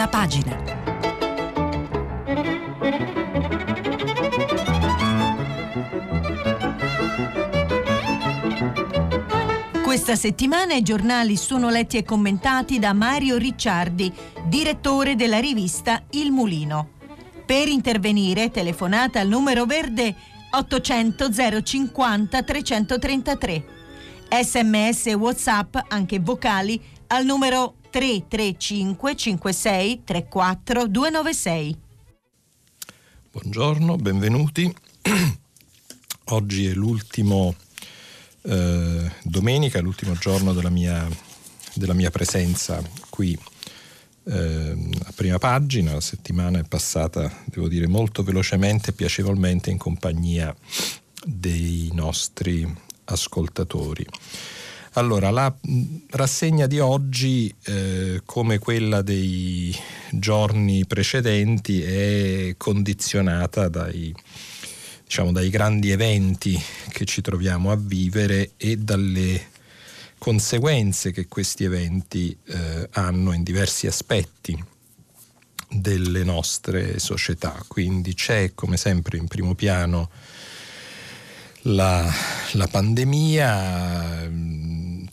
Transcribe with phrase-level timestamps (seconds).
[0.00, 0.56] prima pagina.
[9.82, 14.12] Questa settimana i giornali sono letti e commentati da Mario Ricciardi,
[14.46, 16.90] direttore della rivista Il Mulino.
[17.44, 20.14] Per intervenire telefonate al numero verde
[20.52, 23.64] 800 050 333.
[24.42, 31.76] Sms WhatsApp, anche vocali, al numero 335 56 34 296.
[33.32, 34.72] Buongiorno, benvenuti.
[36.26, 37.54] Oggi è l'ultimo
[38.42, 41.08] eh, domenica, l'ultimo giorno della mia,
[41.74, 43.36] della mia presenza qui
[44.24, 45.94] eh, a prima pagina.
[45.94, 50.54] La settimana è passata, devo dire, molto velocemente e piacevolmente in compagnia
[51.24, 52.72] dei nostri
[53.04, 54.06] ascoltatori.
[54.94, 55.54] Allora, la
[56.10, 59.72] rassegna di oggi, eh, come quella dei
[60.10, 64.12] giorni precedenti, è condizionata dai,
[65.04, 69.50] diciamo, dai grandi eventi che ci troviamo a vivere e dalle
[70.18, 74.60] conseguenze che questi eventi eh, hanno in diversi aspetti
[75.68, 77.62] delle nostre società.
[77.68, 80.10] Quindi c'è, come sempre, in primo piano
[81.62, 82.10] la,
[82.52, 84.59] la pandemia, mm,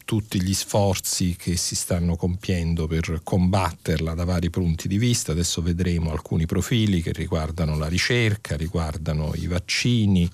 [0.07, 5.33] tutti gli sforzi che si stanno compiendo per combatterla da vari punti di vista.
[5.33, 10.31] Adesso vedremo alcuni profili che riguardano la ricerca, riguardano i vaccini.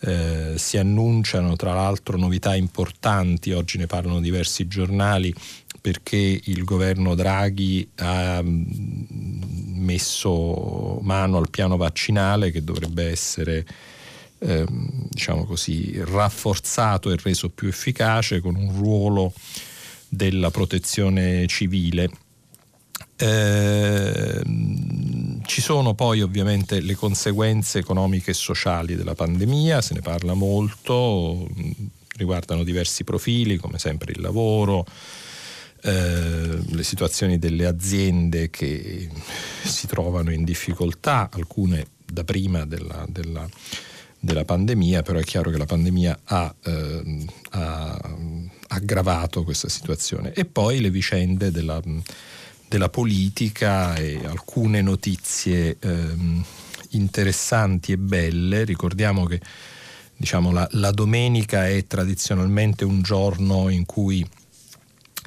[0.00, 5.32] Eh, si annunciano tra l'altro novità importanti, oggi ne parlano diversi giornali,
[5.78, 8.62] perché il governo Draghi ha mm,
[9.74, 13.66] messo mano al piano vaccinale che dovrebbe essere
[14.42, 19.32] ehm, diciamo così, rafforzato e reso più efficace con un ruolo
[20.08, 22.10] della protezione civile.
[23.16, 24.42] Eh,
[25.44, 31.48] ci sono poi ovviamente le conseguenze economiche e sociali della pandemia, se ne parla molto,
[32.16, 34.84] riguardano diversi profili come sempre il lavoro,
[35.82, 39.08] eh, le situazioni delle aziende che
[39.62, 43.48] si trovano in difficoltà, alcune da prima della, della
[44.24, 48.16] della pandemia, però è chiaro che la pandemia ha, eh, ha
[48.68, 50.32] aggravato questa situazione.
[50.32, 51.82] E poi le vicende della,
[52.68, 56.14] della politica e alcune notizie eh,
[56.90, 58.62] interessanti e belle.
[58.62, 59.40] Ricordiamo che
[60.16, 64.24] diciamo, la, la domenica è tradizionalmente un giorno in cui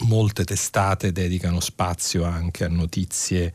[0.04, 3.52] molte testate dedicano spazio anche a notizie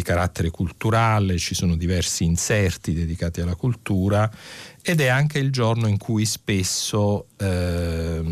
[0.00, 4.30] di carattere culturale, ci sono diversi inserti dedicati alla cultura
[4.82, 8.22] ed è anche il giorno in cui spesso eh,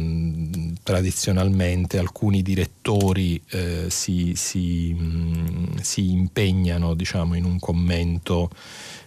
[0.83, 8.51] tradizionalmente alcuni direttori eh, si, si, mh, si, impegnano diciamo, in un commento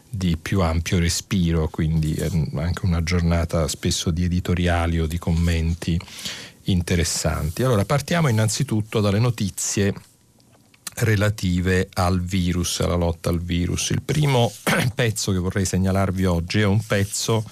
[0.07, 2.16] di più ampio respiro, quindi
[2.55, 5.99] anche una giornata spesso di editoriali o di commenti
[6.66, 7.63] interessanti.
[7.63, 9.93] Allora partiamo innanzitutto dalle notizie
[10.96, 13.90] relative al virus, alla lotta al virus.
[13.90, 14.52] Il primo
[14.94, 17.44] pezzo che vorrei segnalarvi oggi è un pezzo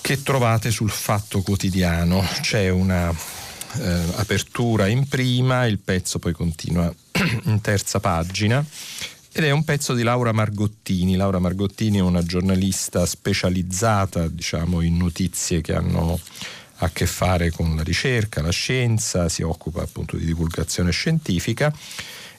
[0.00, 2.22] che trovate sul Fatto Quotidiano.
[2.40, 6.92] C'è una eh, apertura in prima, il pezzo poi continua
[7.44, 8.64] in terza pagina
[9.36, 11.16] ed è un pezzo di Laura Margottini.
[11.16, 16.20] Laura Margottini è una giornalista specializzata, diciamo, in notizie che hanno
[16.78, 21.72] a che fare con la ricerca, la scienza, si occupa appunto di divulgazione scientifica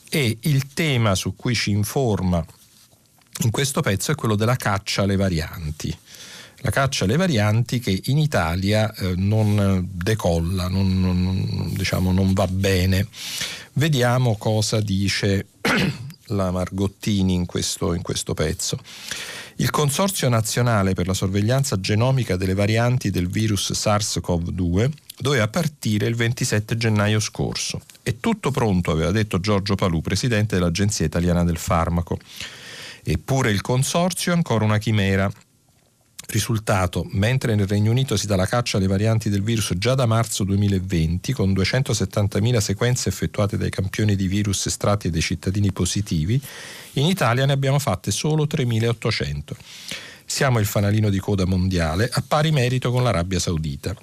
[0.10, 2.46] e il tema su cui ci informa
[3.44, 5.96] in questo pezzo è quello della caccia alle varianti.
[6.60, 12.48] La caccia alle varianti che in Italia eh, non decolla, non, non, diciamo, non va
[12.48, 13.08] bene.
[13.74, 15.48] Vediamo cosa dice
[16.28, 18.80] la Margottini in questo, in questo pezzo.
[19.58, 26.16] Il Consorzio nazionale per la sorveglianza genomica delle varianti del virus SARS-CoV-2 doveva partire il
[26.16, 27.80] 27 gennaio scorso.
[28.04, 32.20] È tutto pronto, aveva detto Giorgio Palù, presidente dell'Agenzia Italiana del Farmaco.
[33.02, 35.32] Eppure il consorzio è ancora una chimera.
[36.28, 40.06] Risultato, mentre nel Regno Unito si dà la caccia alle varianti del virus già da
[40.06, 46.42] marzo 2020, con 270.000 sequenze effettuate dai campioni di virus estratti dai cittadini positivi,
[46.94, 49.56] in Italia ne abbiamo fatte solo 3.800.
[50.26, 53.96] Siamo il fanalino di coda mondiale, a pari merito con l'Arabia Saudita.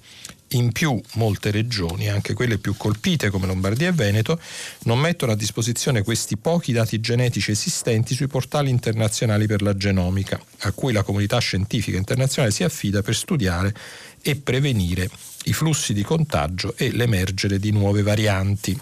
[0.54, 4.38] In più molte regioni, anche quelle più colpite come Lombardia e Veneto,
[4.82, 10.38] non mettono a disposizione questi pochi dati genetici esistenti sui portali internazionali per la genomica,
[10.60, 13.74] a cui la comunità scientifica internazionale si affida per studiare
[14.20, 15.08] e prevenire
[15.44, 18.78] i flussi di contagio e l'emergere di nuove varianti.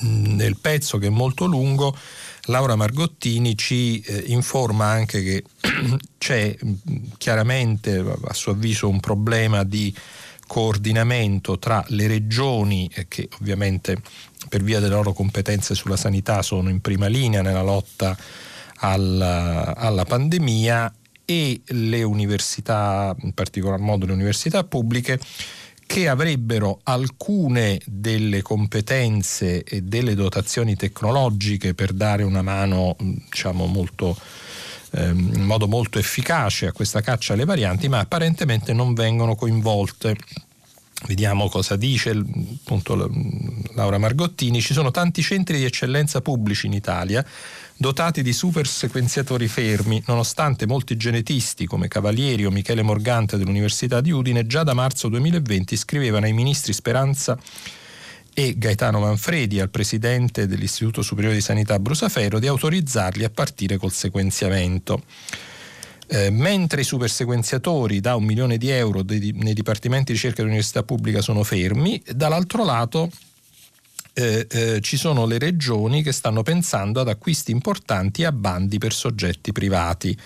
[0.00, 1.94] Nel pezzo che è molto lungo
[2.46, 5.44] Laura Margottini ci eh, informa anche che
[6.18, 6.56] c'è
[7.18, 9.94] chiaramente a suo avviso un problema di
[10.46, 14.02] coordinamento tra le regioni eh, che ovviamente
[14.48, 18.16] per via delle loro competenze sulla sanità sono in prima linea nella lotta
[18.76, 20.92] alla, alla pandemia
[21.24, 25.18] e le università, in particolar modo le università pubbliche,
[25.92, 34.16] che avrebbero alcune delle competenze e delle dotazioni tecnologiche per dare una mano diciamo, molto,
[34.92, 40.16] ehm, in modo molto efficace a questa caccia alle varianti, ma apparentemente non vengono coinvolte.
[41.08, 42.94] Vediamo cosa dice appunto,
[43.74, 44.62] Laura Margottini.
[44.62, 47.22] Ci sono tanti centri di eccellenza pubblici in Italia
[47.82, 54.12] dotati di super sequenziatori fermi, nonostante molti genetisti come Cavalieri o Michele Morgante dell'Università di
[54.12, 57.36] Udine già da marzo 2020 scrivevano ai ministri Speranza
[58.32, 63.90] e Gaetano Manfredi al presidente dell'Istituto Superiore di Sanità Brusafero di autorizzarli a partire col
[63.90, 65.02] sequenziamento.
[66.06, 70.84] Eh, mentre i supersequenziatori da un milione di euro dei, nei dipartimenti di ricerca dell'università
[70.84, 73.10] pubblica sono fermi, dall'altro lato
[74.14, 78.92] eh, eh, ci sono le regioni che stanno pensando ad acquisti importanti a bandi per
[78.92, 80.16] soggetti privati.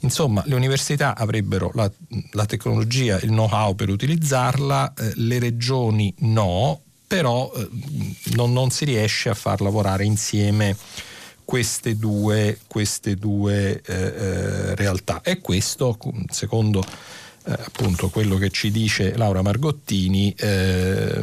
[0.00, 1.90] Insomma, le università avrebbero la,
[2.32, 7.68] la tecnologia, il know-how per utilizzarla, eh, le regioni no, però eh,
[8.34, 10.76] non, non, si riesce a far lavorare insieme
[11.44, 15.22] queste due, queste due eh, realtà.
[15.22, 15.98] E questo,
[16.30, 16.84] secondo
[17.46, 21.22] eh, appunto quello che ci dice Laura Margottini eh,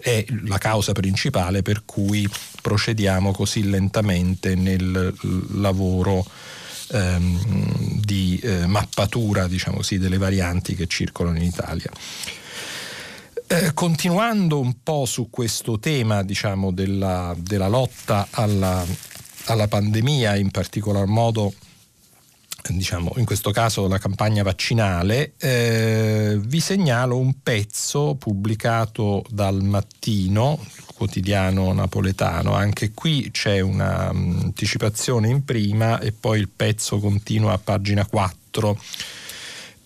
[0.00, 2.28] è la causa principale per cui
[2.60, 5.14] procediamo così lentamente nel
[5.54, 6.26] lavoro
[6.90, 11.90] ehm, di eh, mappatura diciamo così, delle varianti che circolano in Italia.
[13.46, 18.84] Eh, continuando un po' su questo tema diciamo, della, della lotta alla,
[19.46, 21.52] alla pandemia, in particolar modo
[22.68, 30.58] diciamo, in questo caso la campagna vaccinale, eh, vi segnalo un pezzo pubblicato dal mattino,
[30.94, 38.04] quotidiano napoletano, anche qui c'è un'anticipazione in prima e poi il pezzo continua a pagina
[38.06, 38.78] 4.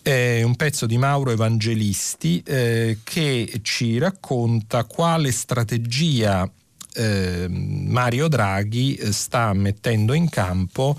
[0.02, 6.50] È un pezzo di Mauro Evangelisti eh, che ci racconta quale strategia
[6.94, 10.96] eh, Mario Draghi sta mettendo in campo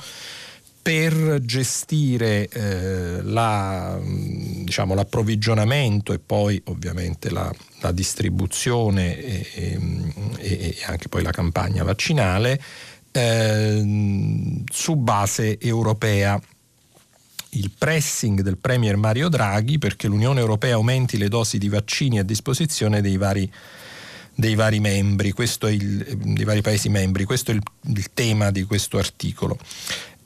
[0.86, 9.80] per gestire eh, la, diciamo, l'approvvigionamento e poi ovviamente la, la distribuzione e, e,
[10.38, 12.62] e, anche poi la campagna vaccinale
[13.12, 16.40] eh, su base europea.
[17.50, 22.24] Il pressing del Premier Mario Draghi perché l'Unione Europea aumenti le dosi di vaccini a
[22.24, 23.52] disposizione dei vari
[24.38, 28.52] dei vari membri, questo è il, dei vari Paesi membri, questo è il, il tema
[28.52, 29.58] di questo articolo.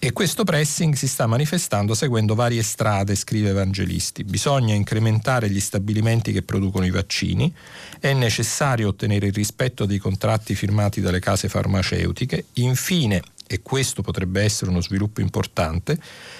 [0.01, 4.23] E questo pressing si sta manifestando seguendo varie strade, scrive Evangelisti.
[4.23, 7.53] Bisogna incrementare gli stabilimenti che producono i vaccini,
[7.99, 14.41] è necessario ottenere il rispetto dei contratti firmati dalle case farmaceutiche, infine, e questo potrebbe
[14.41, 15.99] essere uno sviluppo importante,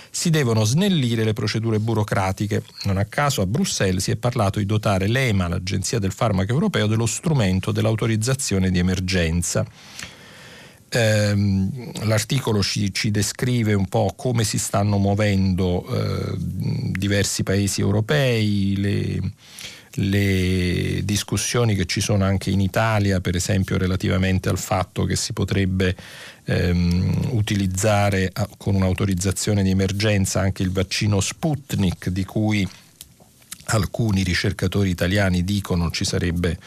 [0.10, 2.64] si devono snellire le procedure burocratiche.
[2.84, 6.88] Non a caso a Bruxelles si è parlato di dotare l'EMA, l'Agenzia del Farmaco Europeo,
[6.88, 9.66] dello strumento dell'autorizzazione di emergenza.
[10.92, 18.76] Ehm, l'articolo ci, ci, descrive un po' come si stanno muovendo eh, diversi paesi europei,
[18.76, 19.32] le,
[19.94, 25.32] le, discussioni che ci sono anche in Italia, per esempio relativamente al fatto che si
[25.32, 25.96] potrebbe
[26.46, 32.68] ehm, utilizzare a, con un'autorizzazione di emergenza anche il vaccino Sputnik, di cui
[33.66, 36.58] alcuni ricercatori italiani dicono ci sarebbe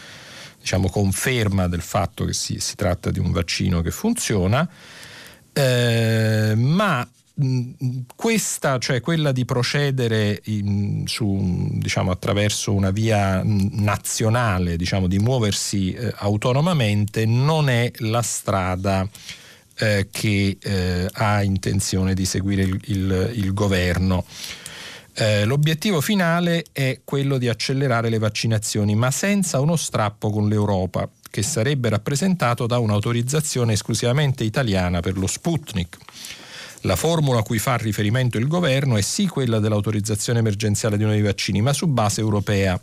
[0.63, 4.67] diciamo, conferma del fatto che si, si, tratta di un vaccino che funziona,
[5.53, 7.07] eh, ma
[8.15, 15.93] questa, cioè quella di procedere in, su, diciamo, attraverso una via nazionale, diciamo, di muoversi
[15.93, 19.07] eh, autonomamente, non è la strada
[19.79, 24.25] eh, che eh, ha intenzione di seguire il, il, il governo.
[25.15, 31.09] Eh, l'obiettivo finale è quello di accelerare le vaccinazioni, ma senza uno strappo con l'Europa,
[31.31, 35.99] che sarebbe rappresentato da un'autorizzazione esclusivamente italiana per lo Sputnik.
[36.85, 41.23] La formula a cui fa riferimento il governo è sì quella dell'autorizzazione emergenziale di dei
[41.23, 42.81] vaccini, ma su base europea.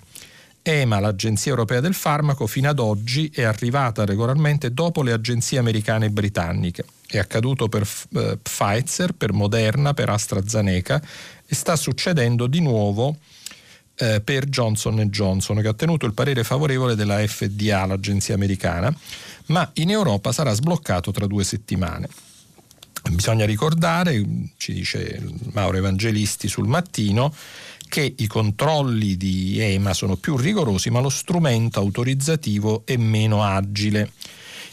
[0.62, 6.08] EMA, l'Agenzia Europea del Farmaco, fino ad oggi è arrivata regolarmente dopo le agenzie americane
[6.08, 6.86] e britanniche.
[7.08, 11.02] È accaduto per eh, Pfizer, per Moderna, per AstraZeneca
[11.50, 13.18] e sta succedendo di nuovo
[13.96, 18.96] eh, per Johnson Johnson che ha ottenuto il parere favorevole della FDA, l'agenzia americana,
[19.48, 22.08] ma in Europa sarà sbloccato tra due settimane.
[23.12, 24.24] Bisogna ricordare,
[24.58, 25.22] ci dice
[25.54, 27.34] Mauro Evangelisti sul mattino,
[27.88, 34.12] che i controlli di EMA sono più rigorosi, ma lo strumento autorizzativo è meno agile.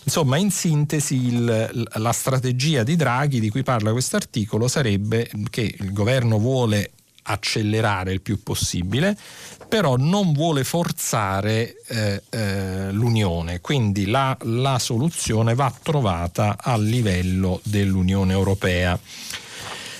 [0.06, 5.74] Insomma, in sintesi, il, la strategia di Draghi di cui parla questo articolo sarebbe che
[5.78, 6.92] il governo vuole
[7.24, 9.18] accelerare il più possibile,
[9.68, 17.60] però non vuole forzare eh, eh, l'Unione, quindi la, la soluzione va trovata a livello
[17.64, 18.96] dell'Unione Europea.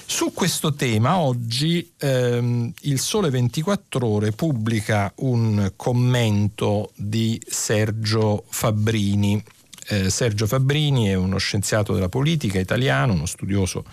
[0.09, 9.43] Su questo tema oggi ehm, il Sole 24 ore pubblica un commento di Sergio Fabbrini.
[9.89, 13.85] Eh, Sergio Fabbrini è uno scienziato della politica italiano, uno studioso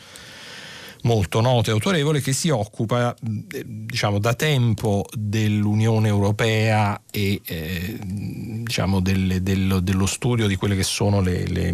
[1.04, 9.00] molto noto e autorevole che si occupa diciamo, da tempo dell'Unione Europea e eh, diciamo,
[9.00, 11.74] delle, dello, dello, studio di quelle che sono le, le,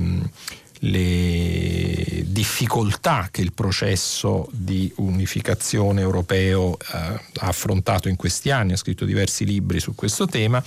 [0.80, 8.78] le difficoltà che il processo di unificazione europeo eh, ha affrontato in questi anni, ha
[8.78, 10.64] scritto diversi libri su questo tema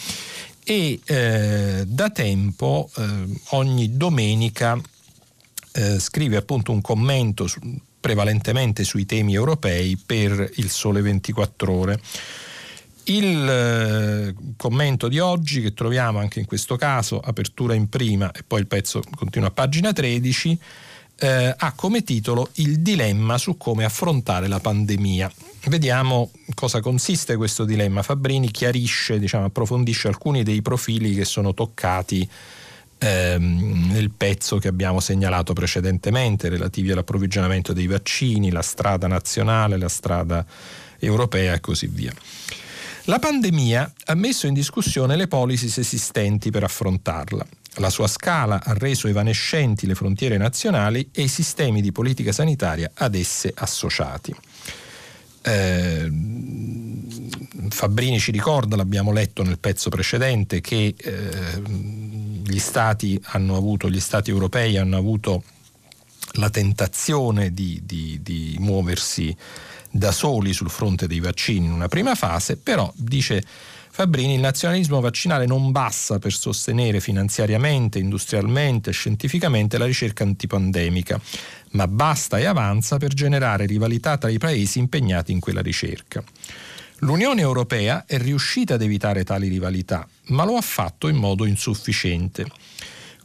[0.64, 3.04] e eh, da tempo eh,
[3.50, 4.80] ogni domenica
[5.72, 7.60] eh, scrive appunto un commento su,
[8.00, 12.00] prevalentemente sui temi europei per il Sole 24 ore.
[13.04, 18.42] Il eh, commento di oggi che troviamo anche in questo caso, apertura in prima e
[18.46, 20.58] poi il pezzo continua a pagina 13,
[21.16, 25.32] eh, ha come titolo Il dilemma su come affrontare la pandemia.
[25.66, 28.02] Vediamo cosa consiste questo dilemma.
[28.02, 32.28] Fabrini chiarisce, diciamo, approfondisce alcuni dei profili che sono toccati
[32.98, 39.88] ehm, nel pezzo che abbiamo segnalato precedentemente relativi all'approvvigionamento dei vaccini, la strada nazionale, la
[39.88, 40.44] strada
[40.98, 42.12] europea e così via.
[43.04, 47.46] La pandemia ha messo in discussione le policies esistenti per affrontarla.
[47.76, 52.90] La sua scala ha reso evanescenti le frontiere nazionali e i sistemi di politica sanitaria
[52.94, 54.34] ad esse associati.
[55.42, 56.10] Eh,
[57.68, 61.62] Fabrini ci ricorda, l'abbiamo letto nel pezzo precedente, che eh,
[62.44, 65.42] gli stati hanno avuto, gli stati europei hanno avuto
[66.34, 69.34] la tentazione di, di, di muoversi
[69.90, 73.42] da soli sul fronte dei vaccini in una prima fase, però dice
[73.94, 81.20] Fabrini, il nazionalismo vaccinale non basta per sostenere finanziariamente, industrialmente, scientificamente la ricerca antipandemica,
[81.72, 86.24] ma basta e avanza per generare rivalità tra i paesi impegnati in quella ricerca.
[87.00, 92.46] L'Unione Europea è riuscita ad evitare tali rivalità, ma lo ha fatto in modo insufficiente.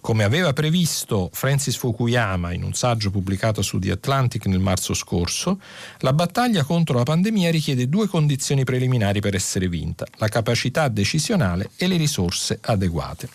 [0.07, 5.59] Come aveva previsto Francis Fukuyama in un saggio pubblicato su The Atlantic nel marzo scorso,
[5.97, 11.71] la battaglia contro la pandemia richiede due condizioni preliminari per essere vinta, la capacità decisionale
[11.75, 13.27] e le risorse adeguate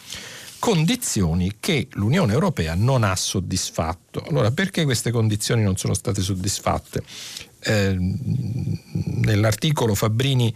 [0.59, 4.25] condizioni che l'Unione Europea non ha soddisfatto.
[4.29, 7.03] Allora, perché queste condizioni non sono state soddisfatte?
[7.59, 7.97] Eh,
[9.25, 10.55] nell'articolo Fabbrini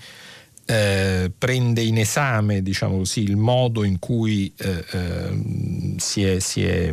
[0.67, 6.65] eh, prende in esame diciamo così, il modo in cui eh, eh, si, è, si,
[6.65, 6.93] è,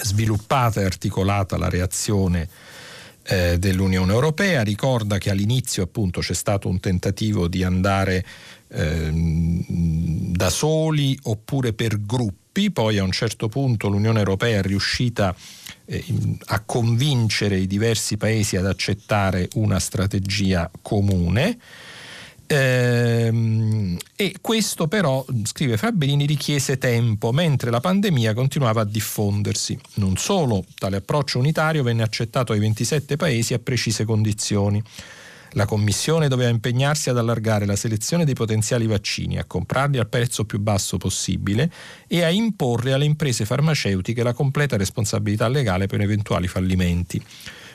[0.00, 2.48] sviluppata e articolata la reazione
[3.24, 8.24] eh, dell'Unione Europea, ricorda che all'inizio appunto c'è stato un tentativo di andare
[8.68, 9.64] ehm,
[10.34, 15.34] da soli oppure per gruppi, poi a un certo punto l'Unione Europea è riuscita
[15.84, 16.04] eh,
[16.46, 21.58] a convincere i diversi paesi ad accettare una strategia comune.
[22.54, 29.78] Ehm, e questo però, scrive Fabrini, richiese tempo, mentre la pandemia continuava a diffondersi.
[29.94, 34.82] Non solo, tale approccio unitario venne accettato ai 27 paesi a precise condizioni.
[35.54, 40.44] La Commissione doveva impegnarsi ad allargare la selezione dei potenziali vaccini, a comprarli al prezzo
[40.44, 41.70] più basso possibile
[42.06, 47.22] e a imporre alle imprese farmaceutiche la completa responsabilità legale per eventuali fallimenti.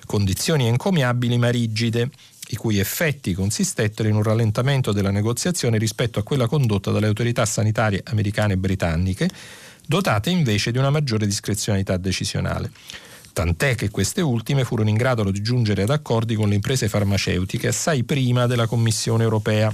[0.06, 2.10] Condizioni encomiabili ma rigide,
[2.50, 7.46] i cui effetti consistettero in un rallentamento della negoziazione rispetto a quella condotta dalle autorità
[7.46, 9.30] sanitarie americane e britanniche,
[9.86, 12.72] dotate invece di una maggiore discrezionalità decisionale.
[13.34, 17.68] Tant'è che queste ultime furono in grado di giungere ad accordi con le imprese farmaceutiche
[17.68, 19.72] assai prima della Commissione europea.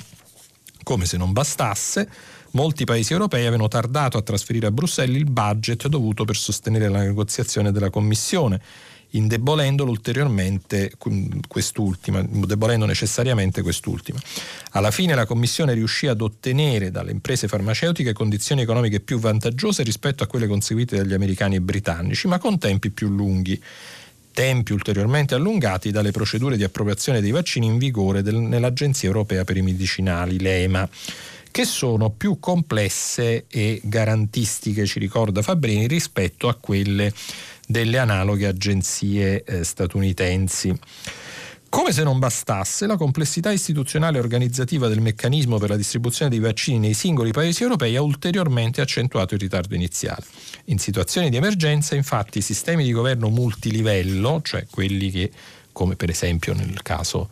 [0.84, 2.10] Come se non bastasse,
[2.52, 7.04] molti paesi europei avevano tardato a trasferire a Bruxelles il budget dovuto per sostenere la
[7.04, 8.60] negoziazione della Commissione
[9.16, 10.94] indebolendolo ulteriormente
[11.48, 14.20] quest'ultima, indebolendo necessariamente quest'ultima.
[14.72, 20.24] Alla fine la Commissione riuscì ad ottenere dalle imprese farmaceutiche condizioni economiche più vantaggiose rispetto
[20.24, 23.62] a quelle conseguite dagli americani e britannici, ma con tempi più lunghi
[24.34, 29.58] tempi ulteriormente allungati dalle procedure di appropriazione dei vaccini in vigore del, nell'Agenzia Europea per
[29.58, 30.90] i Medicinali, l'EMA,
[31.52, 37.14] che sono più complesse e garantistiche, ci ricorda Fabrini, rispetto a quelle
[37.74, 40.78] delle analoghe agenzie eh, statunitensi.
[41.70, 46.38] Come se non bastasse, la complessità istituzionale e organizzativa del meccanismo per la distribuzione dei
[46.40, 50.24] vaccini nei singoli paesi europei ha ulteriormente accentuato il ritardo iniziale.
[50.66, 55.32] In situazioni di emergenza, infatti, i sistemi di governo multilivello, cioè quelli che,
[55.72, 57.28] come per esempio nel caso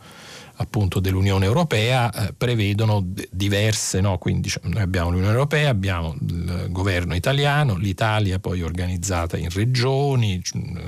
[0.56, 4.18] appunto dell'Unione Europea eh, prevedono diverse, no?
[4.18, 10.42] quindi diciamo, noi abbiamo l'Unione Europea, abbiamo il governo italiano, l'Italia poi organizzata in regioni,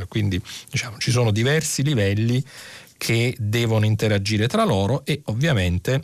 [0.08, 0.40] quindi
[0.70, 2.44] diciamo, ci sono diversi livelli
[2.96, 6.02] che devono interagire tra loro e ovviamente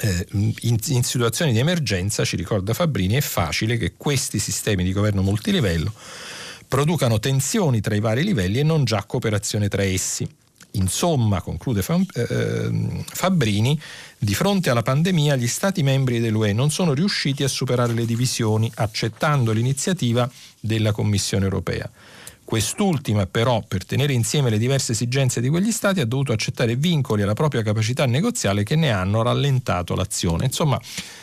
[0.00, 0.54] eh, in,
[0.88, 5.92] in, situazioni di emergenza, ci ricorda Fabrini, è facile che questi sistemi di governo multilivello
[6.66, 10.28] producano tensioni tra i vari livelli e non già cooperazione tra essi.
[10.72, 13.80] Insomma, conclude eh, Fabbrini,
[14.18, 18.70] di fronte alla pandemia gli Stati membri dell'UE non sono riusciti a superare le divisioni
[18.76, 21.90] accettando l'iniziativa della Commissione europea.
[22.44, 27.22] Quest'ultima però, per tenere insieme le diverse esigenze di quegli Stati, ha dovuto accettare vincoli
[27.22, 30.46] alla propria capacità negoziale che ne hanno rallentato l'azione.
[30.46, 30.80] Insomma,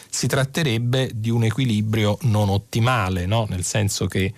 [0.09, 3.45] si tratterebbe di un equilibrio non ottimale, no?
[3.49, 4.33] nel senso che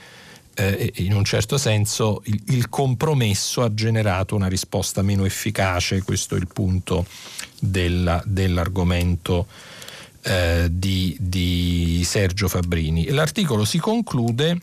[0.59, 6.35] eh, in un certo senso il, il, compromesso ha generato una risposta meno efficace, questo
[6.35, 7.05] è il punto
[7.59, 9.47] della, dell'argomento
[10.21, 13.07] eh, di, di Sergio Fabbrini.
[13.07, 14.59] L'articolo si conclude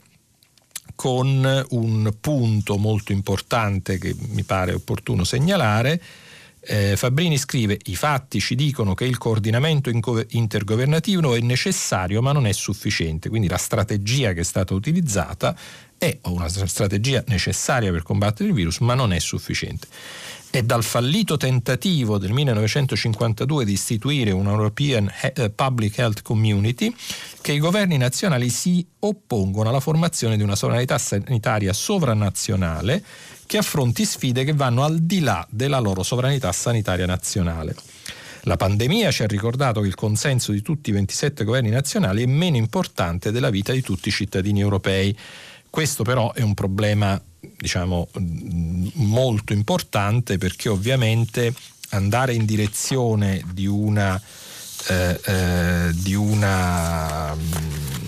[0.93, 5.99] con un punto molto importante che mi pare opportuno segnalare.
[6.69, 12.45] Eh, Fabbrini scrive: I fatti ci dicono che il coordinamento intergovernativo è necessario ma non
[12.45, 13.29] è sufficiente.
[13.29, 15.55] Quindi la strategia che è stata utilizzata
[15.97, 19.87] è una strategia necessaria per combattere il virus, ma non è sufficiente.
[20.49, 26.93] È dal fallito tentativo del 1952 di istituire una European eh, Public Health Community
[27.41, 33.03] che i governi nazionali si oppongono alla formazione di una sovranità sanitaria sovranazionale
[33.47, 37.75] che affronti sfide che vanno al di là della loro sovranità sanitaria nazionale.
[38.41, 42.27] La pandemia ci ha ricordato che il consenso di tutti i 27 governi nazionali è
[42.27, 45.17] meno importante della vita di tutti i cittadini europei.
[45.69, 47.19] Questo però è un problema
[47.57, 48.07] diciamo,
[48.93, 51.53] molto importante perché ovviamente
[51.89, 54.21] andare in direzione di una,
[54.89, 58.06] eh, eh, di una mm,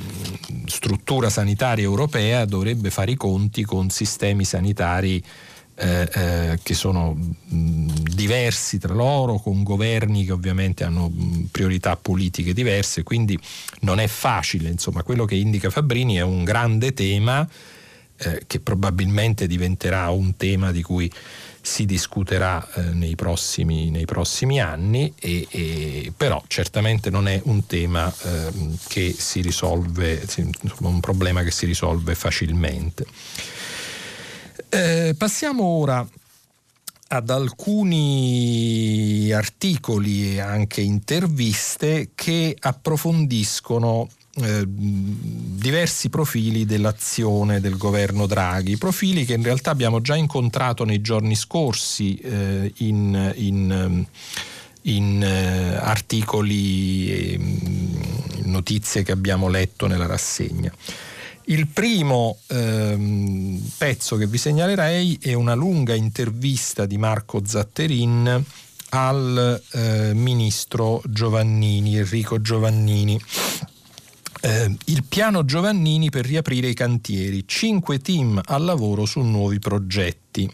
[0.66, 5.24] struttura sanitaria europea dovrebbe fare i conti con sistemi sanitari
[5.82, 11.96] eh, eh, che sono mh, diversi tra loro, con governi che ovviamente hanno mh, priorità
[11.96, 13.40] politiche diverse, quindi
[13.82, 14.70] non è facile.
[14.70, 17.48] Insomma, quello che indica Fabrini è un grande tema
[18.18, 21.10] eh, che probabilmente diventerà un tema di cui
[21.62, 27.66] si discuterà eh, nei, prossimi, nei, prossimi, anni, e, e, però certamente non è un
[27.66, 28.52] tema eh,
[28.88, 30.26] che si risolve,
[30.80, 33.06] un problema che si risolve facilmente.
[34.70, 36.08] Eh, passiamo ora
[37.12, 44.08] ad alcuni articoli e anche interviste che approfondiscono
[44.42, 51.02] eh, diversi profili dell'azione del governo Draghi, profili che in realtà abbiamo già incontrato nei
[51.02, 54.06] giorni scorsi eh, in, in,
[54.84, 57.96] in eh, articoli e mm,
[58.46, 60.72] notizie che abbiamo letto nella rassegna.
[61.46, 68.46] Il primo ehm, pezzo che vi segnalerei è una lunga intervista di Marco Zatterin
[68.90, 73.20] al eh, ministro Giovannini, Enrico Giovannini
[74.42, 80.50] eh, il piano Giovannini per riaprire i cantieri, cinque team al lavoro su nuovi progetti.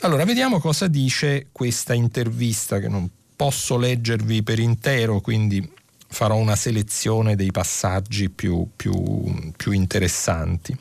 [0.00, 5.68] Allora, vediamo cosa dice questa intervista che non posso leggervi per intero, quindi
[6.08, 10.76] farò una selezione dei passaggi più, più, più interessanti.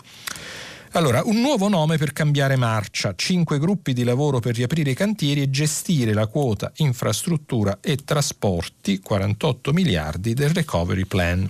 [0.95, 5.41] Allora, un nuovo nome per cambiare marcia, cinque gruppi di lavoro per riaprire i cantieri
[5.41, 11.49] e gestire la quota infrastruttura e trasporti, 48 miliardi del Recovery Plan,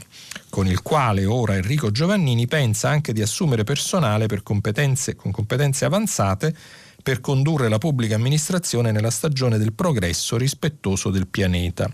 [0.49, 6.55] con il quale ora Enrico Giovannini pensa anche di assumere personale competenze, con competenze avanzate
[7.03, 11.88] per condurre la pubblica amministrazione nella stagione del progresso rispettoso del pianeta.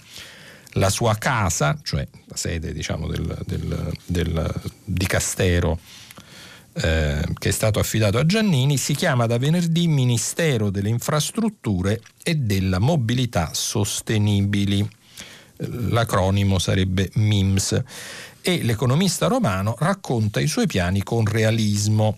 [0.76, 5.78] La sua casa, cioè la sede diciamo, del, del, del dicastero
[6.74, 12.36] eh, che è stato affidato a Giannini, si chiama da venerdì Ministero delle Infrastrutture e
[12.36, 14.88] della Mobilità Sostenibili.
[15.90, 17.84] L'acronimo sarebbe MIMS.
[18.42, 22.18] E l'economista romano racconta i suoi piani con realismo.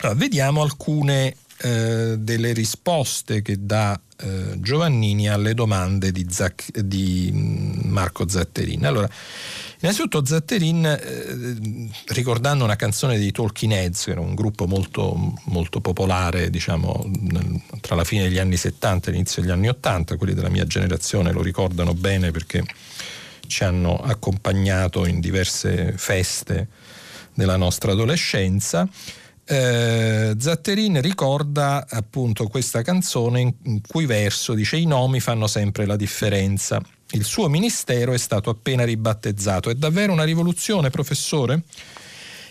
[0.00, 7.30] Allora, vediamo alcune eh, delle risposte che dà eh, Giovannini alle domande di, Zac- di
[7.32, 8.84] mm, Marco Zatterin.
[8.84, 9.08] Allora,
[9.80, 15.80] innanzitutto Zatterin, eh, ricordando una canzone dei Talking Heads, che era un gruppo molto, molto
[15.80, 17.10] popolare, diciamo,
[17.80, 21.32] tra la fine degli anni 70 e l'inizio degli anni 80, quelli della mia generazione
[21.32, 22.64] lo ricordano bene perché
[23.46, 26.68] ci hanno accompagnato in diverse feste
[27.34, 28.88] della nostra adolescenza.
[29.52, 35.96] Eh, Zatterin ricorda appunto questa canzone in cui verso dice i nomi fanno sempre la
[35.96, 36.80] differenza.
[37.10, 39.68] Il suo ministero è stato appena ribattezzato.
[39.68, 41.64] È davvero una rivoluzione, professore?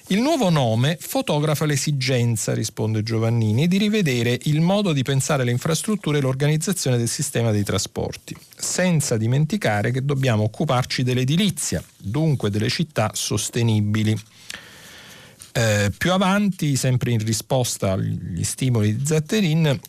[0.07, 6.17] Il nuovo nome fotografa l'esigenza, risponde Giovannini, di rivedere il modo di pensare le infrastrutture
[6.17, 13.12] e l'organizzazione del sistema dei trasporti, senza dimenticare che dobbiamo occuparci dell'edilizia, dunque delle città
[13.13, 14.19] sostenibili.
[15.51, 19.79] Eh, più avanti, sempre in risposta agli stimoli di Zatterin,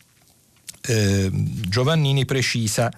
[0.83, 2.91] eh, Giovannini precisa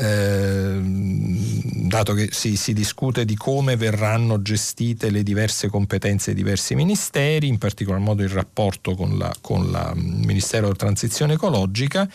[0.00, 6.76] eh, dato che si, si, discute di come verranno gestite le diverse competenze dei diversi
[6.76, 9.64] ministeri, in particolar modo il rapporto con, la, con
[9.96, 12.08] il Ministero della Transizione Ecologica,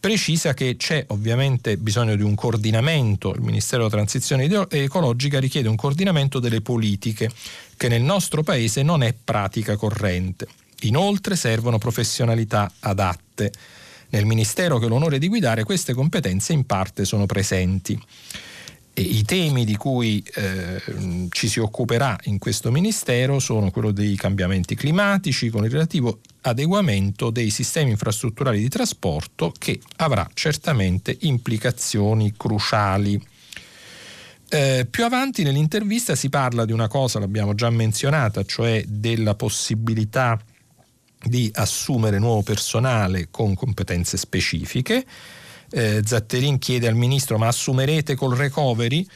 [0.00, 5.76] precisa che c'è ovviamente bisogno di un coordinamento, il Ministero della Transizione Ecologica richiede un
[5.76, 7.30] coordinamento delle politiche
[7.78, 10.46] che nel nostro Paese non è pratica corrente.
[10.82, 13.50] Inoltre servono professionalità adatte.
[14.10, 17.98] Nel Ministero che ho l'onore di guidare queste competenze in parte sono presenti.
[18.92, 20.82] E I temi di cui eh,
[21.30, 27.30] ci si occuperà in questo Ministero sono quello dei cambiamenti climatici con il relativo adeguamento
[27.30, 33.24] dei sistemi infrastrutturali di trasporto che avrà certamente implicazioni cruciali.
[34.50, 40.40] Eh, più avanti nell'intervista si parla di una cosa, l'abbiamo già menzionata, cioè della possibilità
[41.22, 45.04] di assumere nuovo personale con competenze specifiche.
[45.70, 49.06] Eh, Zatterin chiede al ministro ma assumerete col recovery?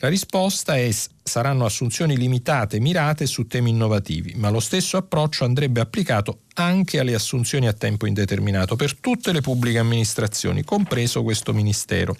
[0.00, 0.90] La risposta è
[1.22, 7.14] saranno assunzioni limitate, mirate su temi innovativi, ma lo stesso approccio andrebbe applicato anche alle
[7.14, 12.16] assunzioni a tempo indeterminato per tutte le pubbliche amministrazioni, compreso questo Ministero.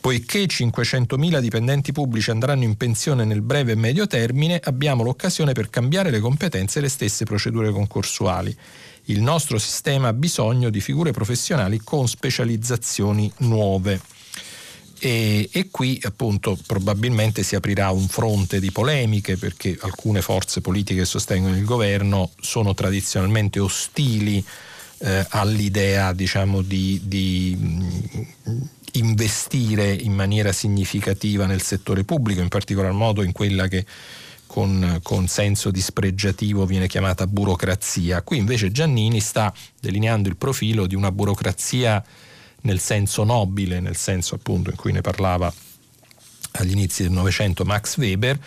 [0.00, 5.68] Poiché 500.000 dipendenti pubblici andranno in pensione nel breve e medio termine, abbiamo l'occasione per
[5.68, 8.56] cambiare le competenze e le stesse procedure concorsuali.
[9.04, 14.00] Il nostro sistema ha bisogno di figure professionali con specializzazioni nuove.
[14.98, 21.00] E, e, qui appunto probabilmente si aprirà un fronte di polemiche perché alcune forze politiche
[21.00, 24.44] che sostengono il governo sono tradizionalmente ostili
[24.98, 27.56] eh, all'idea diciamo di, di
[28.92, 33.84] investire in maniera significativa nel settore pubblico, in particolar modo in quella che
[34.46, 38.22] con, con, senso dispregiativo viene chiamata burocrazia.
[38.22, 42.02] Qui invece Giannini sta delineando il profilo di una burocrazia
[42.62, 45.52] nel senso nobile, nel senso appunto in cui ne parlava
[46.52, 48.38] agli inizi del Novecento Max Weber,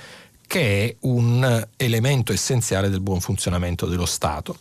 [0.45, 4.57] che è un elemento essenziale del buon funzionamento dello Stato.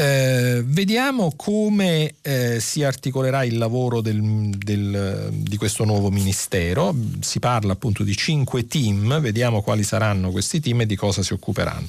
[0.00, 6.94] Eh, vediamo come eh, si articolerà il lavoro del, del, di questo nuovo ministero.
[7.18, 11.32] Si parla appunto di cinque team, vediamo quali saranno questi team e di cosa si
[11.32, 11.88] occuperanno.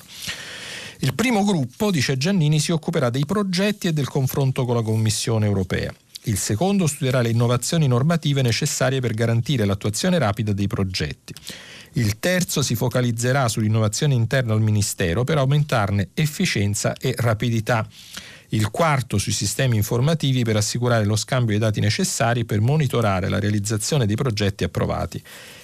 [1.02, 5.46] Il primo gruppo, dice Giannini, si occuperà dei progetti e del confronto con la Commissione
[5.46, 5.94] europea.
[6.24, 11.34] Il secondo studierà le innovazioni normative necessarie per garantire l'attuazione rapida dei progetti.
[11.94, 17.88] Il terzo si focalizzerà sull'innovazione interna al Ministero per aumentarne efficienza e rapidità.
[18.50, 23.40] Il quarto sui sistemi informativi per assicurare lo scambio dei dati necessari per monitorare la
[23.40, 25.22] realizzazione dei progetti approvati.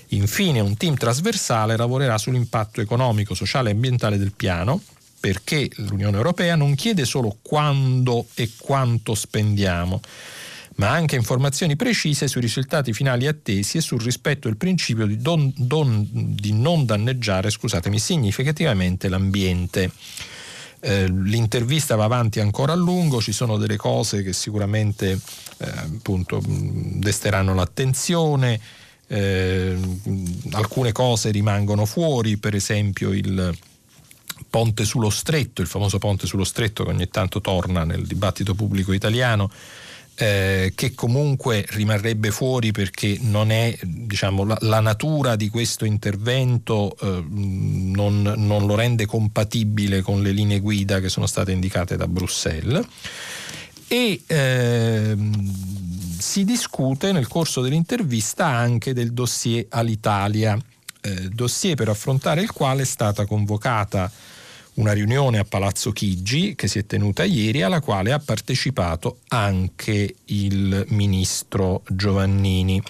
[0.09, 4.81] Infine un team trasversale lavorerà sull'impatto economico, sociale e ambientale del piano,
[5.19, 9.99] perché l'Unione Europea non chiede solo quando e quanto spendiamo,
[10.75, 15.53] ma anche informazioni precise sui risultati finali attesi e sul rispetto del principio di, don,
[15.55, 17.49] don, di non danneggiare
[17.99, 19.91] significativamente l'ambiente.
[20.81, 25.19] Eh, l'intervista va avanti ancora a lungo, ci sono delle cose che sicuramente
[25.57, 28.59] eh, appunto, desteranno l'attenzione,
[29.07, 29.77] eh,
[30.51, 33.57] alcune cose rimangono fuori, per esempio il
[34.49, 38.91] ponte sullo stretto, il famoso ponte sullo stretto che ogni tanto torna nel dibattito pubblico
[38.91, 39.49] italiano
[40.15, 46.95] eh, che comunque rimarrebbe fuori perché non è diciamo, la, la natura di questo intervento
[47.01, 52.07] eh, non, non, lo rende compatibile con le linee guida che sono state indicate da
[52.07, 52.85] Bruxelles.
[53.87, 55.15] E eh,
[56.17, 60.57] si discute nel corso dell'intervista anche del dossier all'Italia,
[61.01, 64.09] eh, dossier per affrontare il quale è stata convocata
[64.75, 70.15] una riunione a Palazzo Chigi che si è tenuta ieri alla quale ha partecipato anche
[70.25, 72.81] il ministro Giovannini.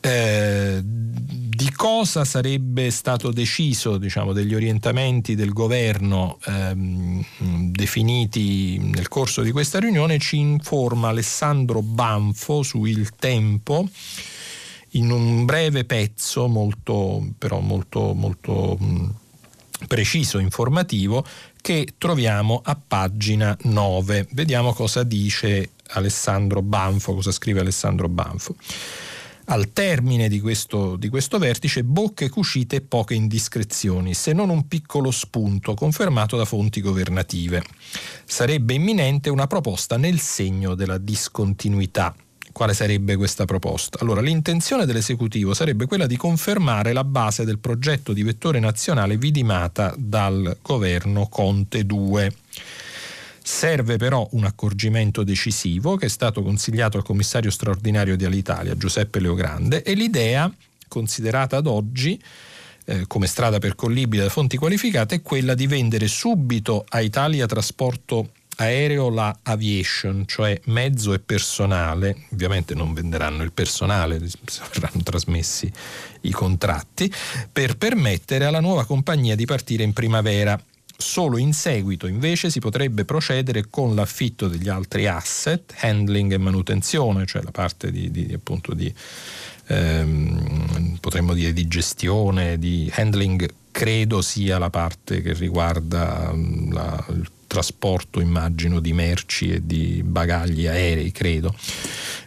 [0.00, 7.24] Eh, di cosa sarebbe stato deciso, diciamo, degli orientamenti del governo ehm,
[7.70, 13.88] definiti nel corso di questa riunione, ci informa Alessandro Banfo su Il Tempo
[14.90, 19.14] in un breve pezzo, molto, però molto, molto mh,
[19.86, 21.24] preciso, informativo,
[21.60, 24.28] che troviamo a pagina 9.
[24.32, 28.54] Vediamo cosa dice Alessandro Banfo, cosa scrive Alessandro Banfo.
[29.46, 34.66] Al termine di questo, di questo, vertice, bocche cucite e poche indiscrezioni, se non un
[34.66, 37.62] piccolo spunto confermato da fonti governative.
[38.24, 42.14] Sarebbe imminente una proposta nel segno della discontinuità.
[42.54, 43.98] Quale sarebbe questa proposta?
[44.00, 49.92] Allora, l'intenzione dell'esecutivo sarebbe quella di confermare la base del progetto di vettore nazionale vidimata
[49.98, 52.32] dal governo Conte 2
[53.42, 59.18] Serve però un accorgimento decisivo che è stato consigliato al commissario straordinario di Alitalia, Giuseppe
[59.18, 60.48] Leogrande, e l'idea,
[60.86, 62.18] considerata ad oggi,
[62.84, 68.30] eh, come strada percollibile da fonti qualificate è quella di vendere subito a Italia Trasporto
[68.56, 75.70] Aereo la aviation, cioè mezzo e personale, ovviamente non venderanno il personale, verranno trasmessi
[76.22, 77.12] i contratti,
[77.50, 80.60] per permettere alla nuova compagnia di partire in primavera.
[80.96, 87.26] Solo in seguito invece si potrebbe procedere con l'affitto degli altri asset, handling e manutenzione,
[87.26, 88.94] cioè la parte di, di, appunto di
[89.66, 97.04] ehm, potremmo dire di gestione, di handling credo sia la parte che riguarda mm, la,
[97.10, 101.54] il trasporto immagino di merci e di bagagli aerei, credo.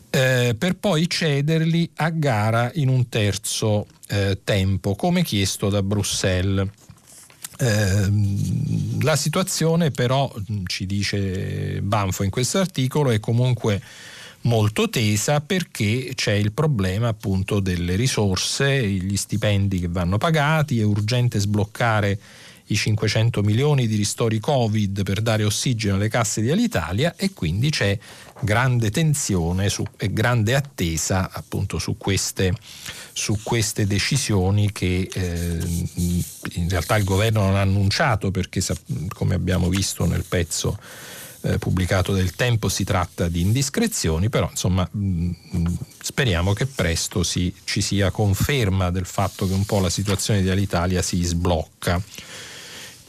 [0.10, 6.66] Eh, per poi cederli a gara in un terzo eh, tempo, come chiesto da Bruxelles.
[7.60, 8.10] Eh,
[9.02, 10.34] la situazione però,
[10.66, 13.82] ci dice Banfo in questo articolo, è comunque
[14.44, 20.84] molto tesa perché c'è il problema appunto delle risorse, gli stipendi che vanno pagati, è
[20.84, 22.18] urgente sbloccare
[22.68, 27.70] i 500 milioni di ristori Covid per dare ossigeno alle casse di Alitalia e quindi
[27.70, 27.98] c'è
[28.42, 32.54] grande tensione su, e grande attesa appunto su queste,
[33.14, 35.60] su queste decisioni che eh,
[36.54, 38.62] in realtà il governo non ha annunciato perché
[39.10, 40.78] come abbiamo visto nel pezzo
[41.42, 45.32] eh, pubblicato del Tempo si tratta di indiscrezioni, però insomma mh,
[46.02, 50.50] speriamo che presto si, ci sia conferma del fatto che un po' la situazione di
[50.50, 52.02] Alitalia si sblocca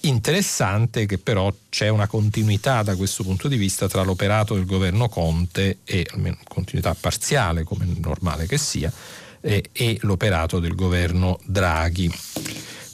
[0.09, 5.09] interessante che però c'è una continuità da questo punto di vista tra l'operato del governo
[5.09, 8.93] Conte e almeno continuità parziale come normale che sia
[9.41, 12.13] e, e l'operato del governo Draghi.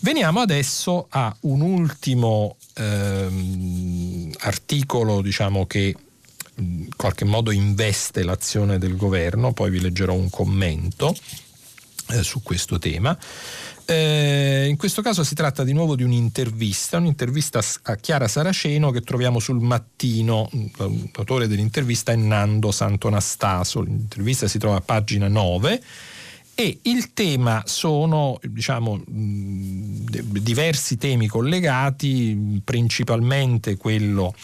[0.00, 5.96] Veniamo adesso a un ultimo ehm, articolo diciamo che
[6.56, 11.16] in qualche modo investe l'azione del governo, poi vi leggerò un commento
[12.10, 13.16] eh, su questo tema.
[13.86, 19.02] Eh, in questo caso si tratta di nuovo di un'intervista, un'intervista a Chiara Saraceno che
[19.02, 20.48] troviamo sul mattino.
[20.76, 23.82] L'autore dell'intervista è Nando Santonastaso.
[23.82, 25.82] L'intervista si trova a pagina 9
[26.54, 34.34] e il tema sono diciamo, diversi temi collegati, principalmente quello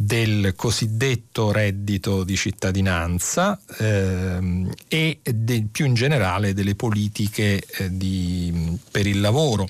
[0.00, 8.78] del cosiddetto reddito di cittadinanza ehm, e del, più in generale delle politiche eh, di,
[8.92, 9.68] per il lavoro.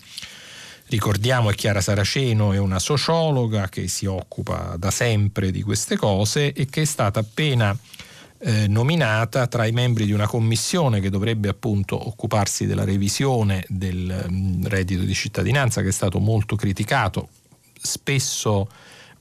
[0.88, 6.52] Ricordiamo che Chiara Saraceno è una sociologa che si occupa da sempre di queste cose
[6.52, 7.74] e che è stata appena
[8.40, 14.26] eh, nominata tra i membri di una commissione che dovrebbe appunto occuparsi della revisione del
[14.28, 17.30] mh, mm, reddito di cittadinanza che è stato molto criticato,
[17.80, 18.68] spesso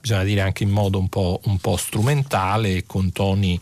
[0.00, 3.60] bisogna dire anche in modo un po', un po strumentale e con toni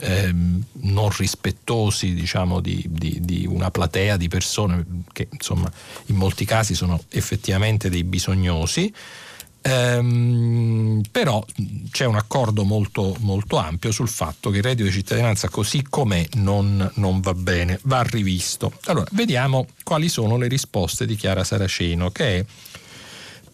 [0.00, 5.70] ehm, non rispettosi diciamo, di, di, di, una platea di persone che insomma
[6.06, 8.92] in molti casi sono effettivamente dei bisognosi.
[9.62, 11.44] Ehm, però
[11.90, 16.26] c'è un accordo molto, molto, ampio sul fatto che il reddito di cittadinanza così com'è
[16.36, 18.72] non, non va bene, va rivisto.
[18.84, 22.44] Allora, vediamo quali sono le risposte di Chiara Saraceno, che è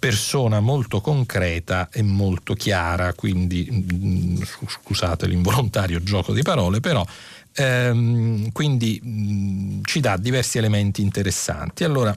[0.07, 7.05] persona molto concreta e molto chiara, quindi mm, scusate l'involontario gioco di parole, però
[7.55, 11.83] ehm, quindi mh, mm, ci dà diversi elementi interessanti.
[11.83, 12.14] Allora,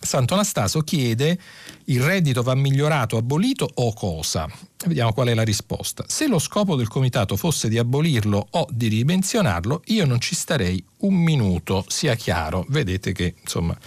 [0.00, 1.38] Santo Anastaso chiede
[1.84, 4.48] il reddito va migliorato, abolito o cosa?
[4.84, 6.04] Vediamo qual è la risposta.
[6.08, 10.84] Se lo scopo del comitato fosse di abolirlo o di ridimensionarlo, io non ci starei
[10.98, 12.66] un minuto, sia chiaro.
[12.68, 13.78] Vedete che insomma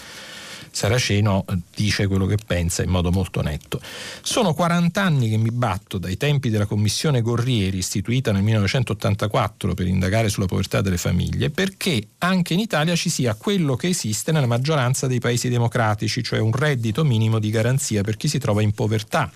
[0.77, 3.81] Saraceno dice quello che pensa in modo molto netto.
[4.21, 9.87] Sono 40 anni che mi batto dai tempi della commissione Gorrieri istituita nel 1984 per
[9.87, 14.45] indagare sulla povertà delle famiglie perché anche in Italia ci sia quello che esiste nella
[14.45, 18.73] maggioranza dei paesi democratici, cioè un reddito minimo di garanzia per chi si trova in
[18.73, 19.31] povertà.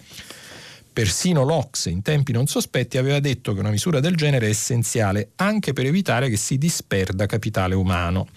[0.94, 5.32] Persino l'Ox in tempi non sospetti aveva detto che una misura del genere è essenziale
[5.38, 8.28] anche per evitare che si disperda capitale umano.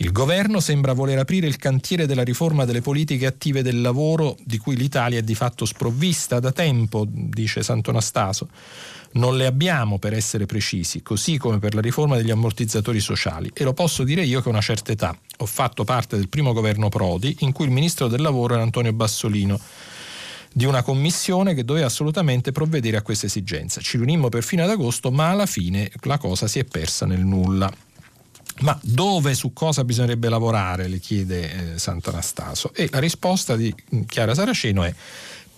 [0.00, 4.56] Il governo sembra voler aprire il cantiere della riforma delle politiche attive del lavoro di
[4.56, 8.48] cui l'Italia è di fatto sprovvista da tempo, dice Sant'Anastaso.
[9.14, 13.50] Non le abbiamo, per essere precisi, così come per la riforma degli ammortizzatori sociali.
[13.52, 15.18] E lo posso dire io che ho una certa età.
[15.38, 18.92] Ho fatto parte del primo governo Prodi, in cui il ministro del lavoro era Antonio
[18.92, 19.58] Bassolino
[20.52, 23.80] di una commissione che doveva assolutamente provvedere a questa esigenza.
[23.80, 27.70] Ci riunimmo perfino ad agosto, ma alla fine la cosa si è persa nel nulla.
[28.60, 30.88] Ma dove, su cosa bisognerebbe lavorare?
[30.88, 32.72] le chiede eh, Sant'Anastaso.
[32.74, 33.74] E la risposta di
[34.06, 34.94] Chiara Saraceno è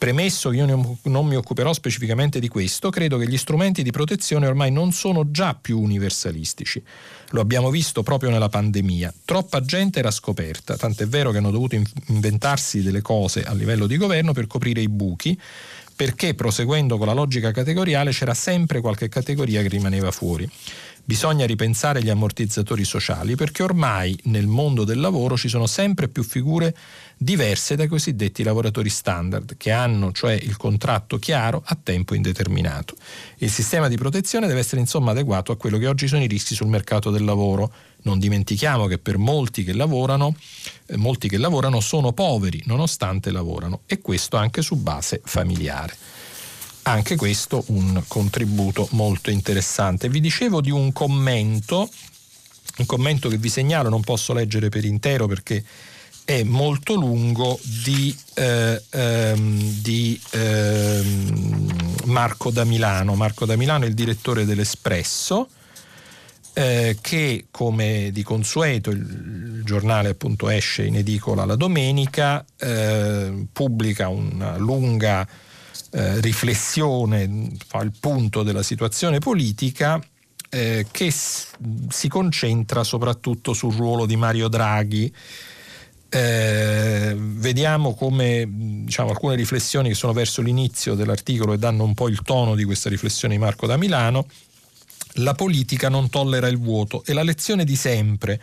[0.01, 4.47] Premesso che io non mi occuperò specificamente di questo, credo che gli strumenti di protezione
[4.47, 6.83] ormai non sono già più universalistici.
[7.33, 9.13] Lo abbiamo visto proprio nella pandemia.
[9.27, 13.99] Troppa gente era scoperta, tant'è vero che hanno dovuto inventarsi delle cose a livello di
[13.99, 15.39] governo per coprire i buchi,
[15.95, 20.49] perché proseguendo con la logica categoriale c'era sempre qualche categoria che rimaneva fuori.
[21.05, 26.23] Bisogna ripensare gli ammortizzatori sociali perché ormai nel mondo del lavoro ci sono sempre più
[26.23, 26.77] figure
[27.17, 32.95] diverse dai cosiddetti lavoratori standard, che hanno cioè il contratto chiaro a tempo indeterminato.
[33.39, 36.55] Il sistema di protezione deve essere insomma adeguato a quello che oggi sono i rischi
[36.55, 37.73] sul mercato del lavoro.
[38.03, 40.35] Non dimentichiamo che per molti che lavorano,
[40.87, 46.20] eh, molti che lavorano sono poveri nonostante lavorano e questo anche su base familiare
[46.91, 50.09] anche questo un contributo molto interessante.
[50.09, 51.89] Vi dicevo di un commento,
[52.79, 55.65] un commento che vi segnalo, non posso leggere per intero perché
[56.25, 63.15] è molto lungo di, eh, ehm, di ehm, Marco da Milano.
[63.15, 65.49] Marco da Milano è il direttore dell'Espresso.
[66.53, 74.09] Eh, che come di consueto il giornale appunto esce in edicola la domenica, eh, pubblica
[74.09, 75.27] una lunga
[75.91, 80.01] eh, riflessione, fa il punto della situazione politica
[80.51, 85.13] eh, che si concentra soprattutto sul ruolo di Mario Draghi.
[86.13, 88.49] Eh, vediamo come
[88.85, 92.65] diciamo, alcune riflessioni che sono verso l'inizio dell'articolo e danno un po' il tono di
[92.65, 94.27] questa riflessione di Marco da Milano.
[95.15, 98.41] La politica non tollera il vuoto, è la lezione di sempre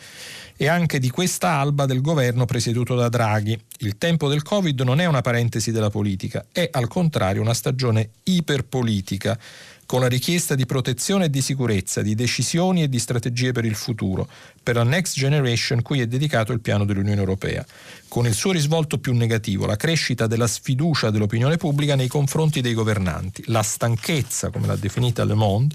[0.58, 3.58] e anche di questa alba del governo presieduto da Draghi.
[3.80, 8.10] Il tempo del Covid non è una parentesi della politica, è al contrario una stagione
[8.24, 9.40] iperpolitica
[9.88, 13.74] con la richiesta di protezione e di sicurezza, di decisioni e di strategie per il
[13.74, 14.28] futuro,
[14.62, 17.66] per la Next Generation cui è dedicato il piano dell'Unione Europea,
[18.10, 22.74] con il suo risvolto più negativo, la crescita della sfiducia dell'opinione pubblica nei confronti dei
[22.74, 25.74] governanti, la stanchezza, come l'ha definita Le Monde,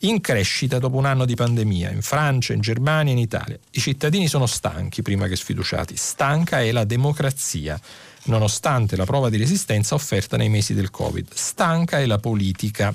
[0.00, 3.58] in crescita dopo un anno di pandemia, in Francia, in Germania, in Italia.
[3.70, 7.80] I cittadini sono stanchi prima che sfiduciati, stanca è la democrazia
[8.24, 11.28] nonostante la prova di resistenza offerta nei mesi del Covid.
[11.32, 12.94] Stanca è la politica.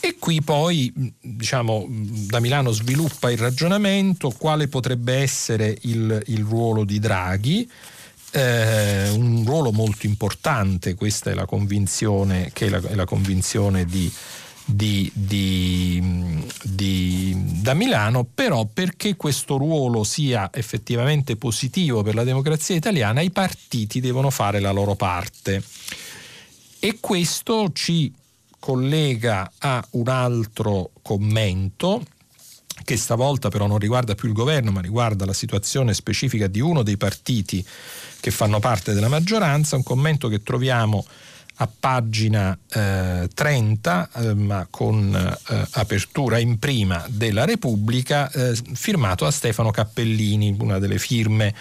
[0.00, 6.84] E qui poi, diciamo, da Milano sviluppa il ragionamento quale potrebbe essere il, il ruolo
[6.84, 7.68] di Draghi.
[8.30, 13.86] Eh, un ruolo molto importante, questa è la convinzione, che è la, è la convinzione
[13.86, 14.10] di,
[14.64, 22.76] di, di, di, da Milano, però perché questo ruolo sia effettivamente positivo per la democrazia
[22.76, 25.62] italiana, i partiti devono fare la loro parte.
[26.78, 28.12] E questo ci
[28.58, 32.04] collega a un altro commento
[32.84, 36.82] che stavolta però non riguarda più il governo ma riguarda la situazione specifica di uno
[36.82, 37.64] dei partiti
[38.20, 41.04] che fanno parte della maggioranza, un commento che troviamo
[41.60, 49.24] a pagina eh, 30, eh, ma con eh, apertura in prima della Repubblica, eh, firmato
[49.24, 51.52] da Stefano Cappellini, una delle firme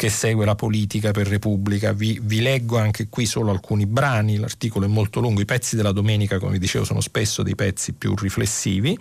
[0.00, 1.92] che segue la politica per Repubblica.
[1.92, 5.92] Vi, vi, leggo anche qui solo alcuni brani, l'articolo è molto lungo, i pezzi della
[5.92, 8.98] domenica, come dicevo, sono spesso dei pezzi più riflessivi.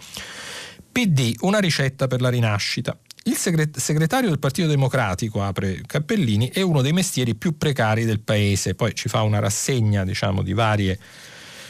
[0.92, 2.98] PD, una ricetta per la rinascita.
[3.24, 8.76] Il segretario del Partito Democratico, apre Cappellini, è uno dei mestieri più precari del paese,
[8.76, 11.00] poi ci fa una rassegna diciamo, di varie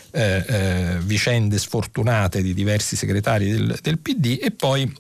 [0.10, 4.92] eh, eh, vicende sfortunate di diversi segretari del, del PD e poi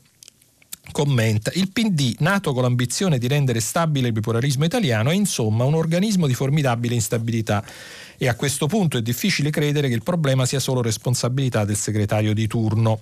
[0.91, 5.73] commenta il PD, nato con l'ambizione di rendere stabile il bipolarismo italiano, è insomma un
[5.73, 7.63] organismo di formidabile instabilità
[8.17, 12.33] e a questo punto è difficile credere che il problema sia solo responsabilità del segretario
[12.33, 12.99] di turno.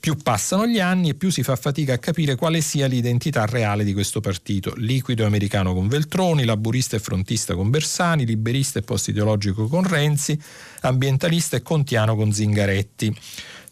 [0.00, 3.82] Più passano gli anni e più si fa fatica a capire quale sia l'identità reale
[3.82, 4.74] di questo partito.
[4.76, 10.38] Liquido americano con Veltroni, laburista e frontista con Bersani, liberista e post-ideologico con Renzi,
[10.82, 13.16] ambientalista e contiano con Zingaretti.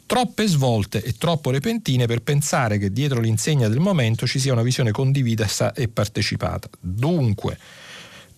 [0.07, 4.63] Troppe svolte e troppo repentine per pensare che dietro l'insegna del momento ci sia una
[4.63, 6.69] visione condivisa e partecipata.
[6.79, 7.59] Dunque,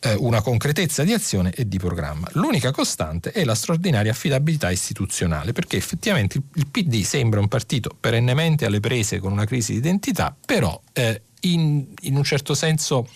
[0.00, 2.28] eh, una concretezza di azione e di programma.
[2.32, 8.64] L'unica costante è la straordinaria affidabilità istituzionale, perché effettivamente il PD sembra un partito perennemente
[8.64, 13.08] alle prese con una crisi di identità, però eh, in, in, un certo senso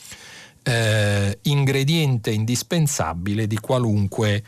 [0.63, 4.43] eh, ingrediente indispensabile di qualunque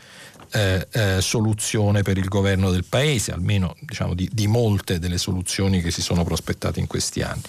[0.55, 5.81] eh, eh, soluzione per il governo del paese, almeno diciamo, di, di molte delle soluzioni
[5.81, 7.41] che si sono prospettate in questi anni.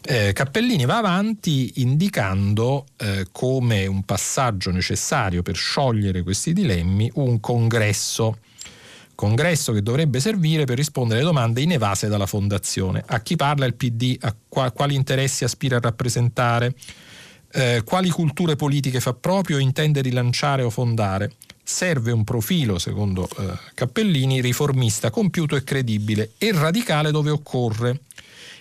[0.00, 7.38] Eh, Cappellini va avanti indicando eh, come un passaggio necessario per sciogliere questi dilemmi un
[7.40, 8.38] congresso
[9.14, 13.02] congresso che dovrebbe servire per rispondere alle domande inevase dalla fondazione.
[13.04, 16.72] A chi parla il PD, a qua, quali interessi aspira a rappresentare,
[17.50, 21.32] eh, quali culture politiche fa proprio o intende rilanciare o fondare.
[21.70, 28.00] Serve un profilo, secondo eh, Cappellini, riformista, compiuto e credibile e radicale dove occorre.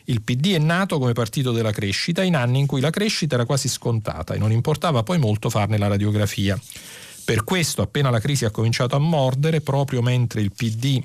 [0.06, 3.46] Il PD è nato come partito della crescita in anni in cui la crescita era
[3.46, 6.60] quasi scontata e non importava poi molto farne la radiografia.
[7.24, 11.02] Per questo, appena la crisi ha cominciato a mordere, proprio mentre il PD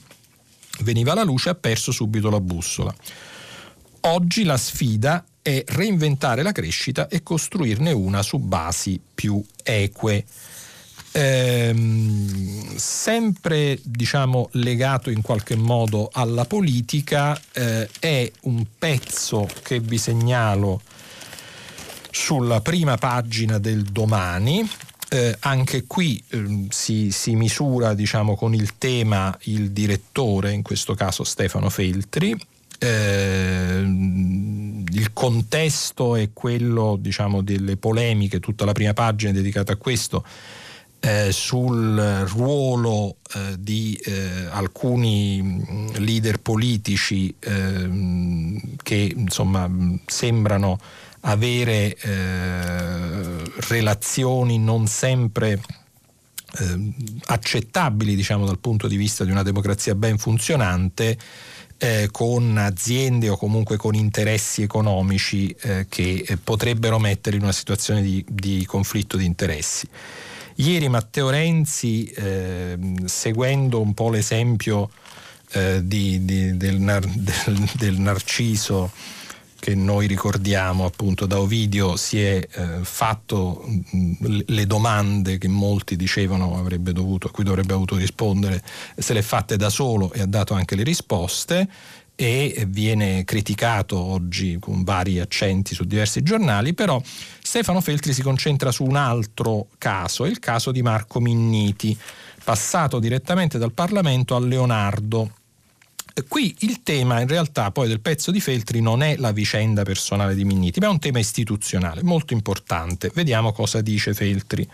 [0.81, 2.93] veniva alla luce, ha perso subito la bussola.
[4.01, 10.25] Oggi la sfida è reinventare la crescita e costruirne una su basi più eque.
[11.15, 19.99] Ehm, sempre diciamo, legato in qualche modo alla politica eh, è un pezzo che vi
[19.99, 20.81] segnalo
[22.11, 24.69] sulla prima pagina del domani.
[25.11, 30.95] Eh, anche qui eh, si, si, misura diciamo, con il tema il direttore, in questo
[30.95, 32.35] caso Stefano Feltri.
[32.79, 39.77] Eh, il contesto è quello diciamo, delle polemiche, tutta la prima pagina è dedicata a
[39.77, 40.25] questo
[41.05, 41.97] eh, sul
[42.29, 49.69] ruolo eh, di eh, alcuni mm, leader politici ehm, che insomma
[50.07, 50.79] sembrano
[51.23, 55.61] avere eh, relazioni non sempre
[56.61, 56.95] ehm,
[57.25, 61.19] accettabili diciamo, dal punto di vista di una democrazia ben funzionante
[61.79, 65.53] eh, con aziende o comunque con interessi economici
[65.89, 69.89] che potrebbero mettere in una situazione di, di conflitto di interessi.
[70.57, 74.91] Ieri Matteo Renzi, eh, seguendo un po' l'esempio
[75.53, 76.79] eh, di, di, del,
[77.15, 78.91] del, del, Narciso
[79.59, 85.95] che noi ricordiamo appunto da Ovidio, si è eh, fatto mh, le domande che molti
[85.95, 88.61] dicevano avrebbe dovuto, a cui dovrebbe avuto rispondere,
[88.97, 91.69] se le fatte da solo e ha dato anche le risposte
[92.15, 97.01] e viene criticato oggi con vari accenti su diversi giornali, però
[97.43, 101.99] Stefano Feltri si concentra su un altro caso, il caso di Marco Minniti,
[102.45, 105.31] passato direttamente dal Parlamento a Leonardo.
[106.29, 110.35] Qui il tema in realtà poi del pezzo di Feltri non è la vicenda personale
[110.35, 113.11] di Minniti, ma è un tema istituzionale molto importante.
[113.15, 114.69] Vediamo cosa dice Feltri.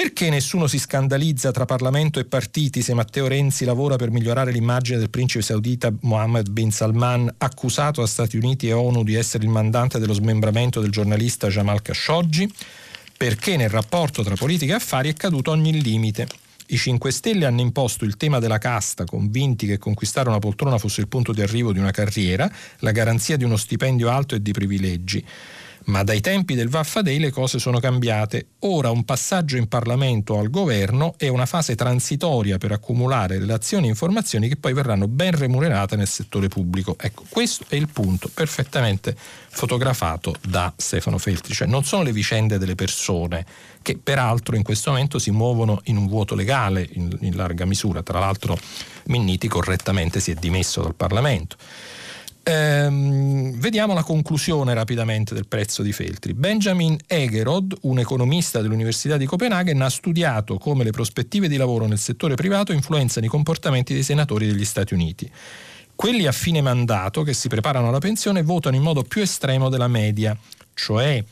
[0.00, 4.96] Perché nessuno si scandalizza tra Parlamento e partiti se Matteo Renzi lavora per migliorare l'immagine
[4.96, 9.50] del principe saudita Mohammed bin Salman, accusato da Stati Uniti e ONU di essere il
[9.50, 12.50] mandante dello smembramento del giornalista Jamal Khashoggi?
[13.14, 16.26] Perché nel rapporto tra politica e affari è caduto ogni limite.
[16.68, 21.02] I 5 Stelle hanno imposto il tema della casta, convinti che conquistare una poltrona fosse
[21.02, 24.52] il punto di arrivo di una carriera, la garanzia di uno stipendio alto e di
[24.52, 25.22] privilegi.
[25.84, 28.46] Ma dai tempi del Vaffa le cose sono cambiate.
[28.60, 33.90] Ora un passaggio in Parlamento al governo è una fase transitoria per accumulare relazioni e
[33.90, 36.96] informazioni che poi verranno ben remunerate nel settore pubblico.
[36.98, 39.16] Ecco, questo è il punto perfettamente
[39.48, 41.54] fotografato da Stefano Feltri.
[41.54, 43.44] Cioè non sono le vicende delle persone
[43.82, 48.02] che peraltro in questo momento si muovono in un vuoto legale in, in larga misura.
[48.02, 48.58] Tra l'altro
[49.04, 51.56] Minniti correttamente si è dimesso dal Parlamento.
[52.42, 56.32] Ehm, vediamo la conclusione rapidamente del prezzo di Feltri.
[56.32, 61.98] Benjamin Egerod, un economista dell'Università di Copenaghen, ha studiato come le prospettive di lavoro nel
[61.98, 65.30] settore privato influenzano i comportamenti dei senatori degli Stati Uniti.
[65.94, 69.88] Quelli a fine mandato che si preparano alla pensione votano in modo più estremo della
[69.88, 70.36] media,
[70.72, 71.22] cioè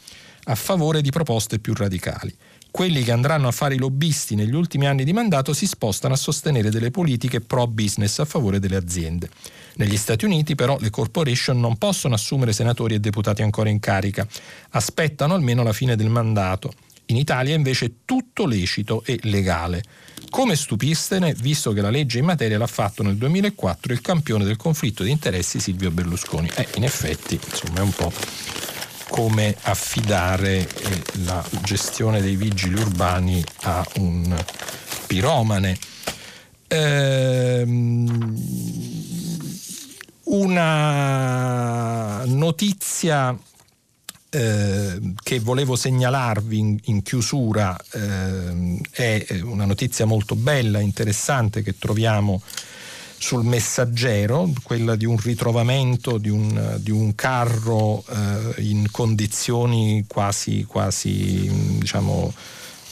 [0.44, 2.34] a favore di proposte più radicali.
[2.70, 6.18] Quelli che andranno a fare i lobbisti negli ultimi anni di mandato si spostano a
[6.18, 9.30] sostenere delle politiche pro business a favore delle aziende.
[9.78, 14.26] Negli Stati Uniti però le corporation non possono assumere senatori e deputati ancora in carica,
[14.70, 16.72] aspettano almeno la fine del mandato
[17.06, 19.82] In Italia invece è tutto lecito e legale.
[20.30, 24.56] Come stupistene, visto che la legge in materia l'ha fatto nel 2004 il campione del
[24.56, 26.50] conflitto di interessi Silvio Berlusconi.
[26.54, 28.12] Eh, in effetti, insomma, è un po'
[29.08, 34.44] come affidare eh, la gestione dei vigili urbani a un
[35.06, 35.78] piromane.
[36.66, 38.36] Ehm,
[40.30, 43.36] una notizia
[44.30, 52.42] eh, che volevo segnalarvi in, chiusura eh, è una notizia molto bella, interessante che troviamo
[53.20, 60.64] sul messaggero, quella di un ritrovamento di un, di un carro eh, in condizioni quasi,
[60.64, 62.32] quasi diciamo,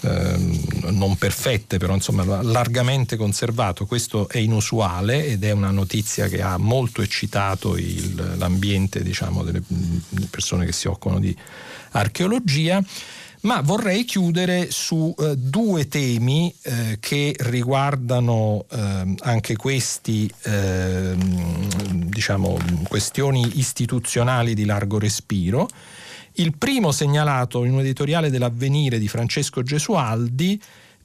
[0.07, 3.87] Ehm, non perfette, però insomma largamente conservato.
[3.87, 9.63] Questo è inusuale ed è una notizia che ha molto eccitato il, l'ambiente diciamo, delle
[10.31, 11.37] persone che si occupano di
[11.93, 12.83] archeologia
[13.43, 22.59] ma vorrei chiudere su eh, due temi eh, che riguardano eh, anche questi ehm, diciamo,
[22.89, 25.69] questioni istituzionali di largo respiro
[26.37, 30.61] il primo segnalato in un editoriale dell'Avvenire di Francesco Gesualdi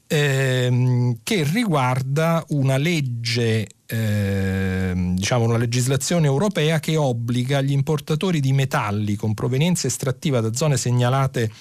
[0.07, 8.51] ehm, che riguarda una legge, ehm, diciamo una legislazione europea che obbliga gli importatori di
[8.51, 11.51] metalli con provenienza estrattiva da zone segnalate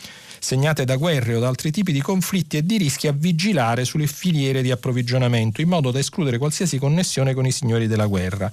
[0.43, 4.07] segnate da guerre o da altri tipi di conflitti e di rischi a vigilare sulle
[4.07, 8.51] filiere di approvvigionamento in modo da escludere qualsiasi connessione con i signori della guerra.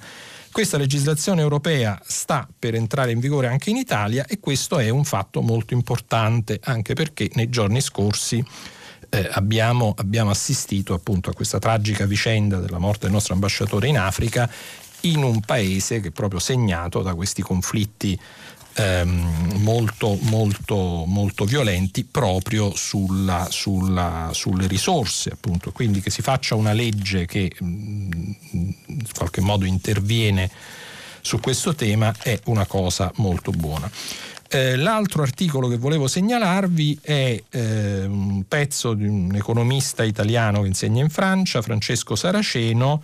[0.50, 5.04] Questa legislazione europea sta per entrare in vigore anche in Italia e questo è un
[5.04, 8.44] fatto molto importante anche perché nei giorni scorsi
[9.10, 13.98] eh, abbiamo, abbiamo, assistito appunto a questa tragica vicenda della morte del nostro ambasciatore in
[13.98, 14.50] Africa
[15.02, 18.18] in un paese che è proprio segnato da questi conflitti
[18.74, 25.72] ehm, molto, molto, molto violenti proprio sulla, sulla, sulle risorse, appunto.
[25.72, 28.10] Quindi che si faccia una legge che mm,
[28.52, 30.50] in qualche modo interviene
[31.20, 33.90] su questo tema è una cosa molto buona.
[34.50, 40.68] Eh, l'altro articolo che volevo segnalarvi è eh, un pezzo di un economista italiano che
[40.68, 43.02] insegna in Francia, Francesco Saraceno,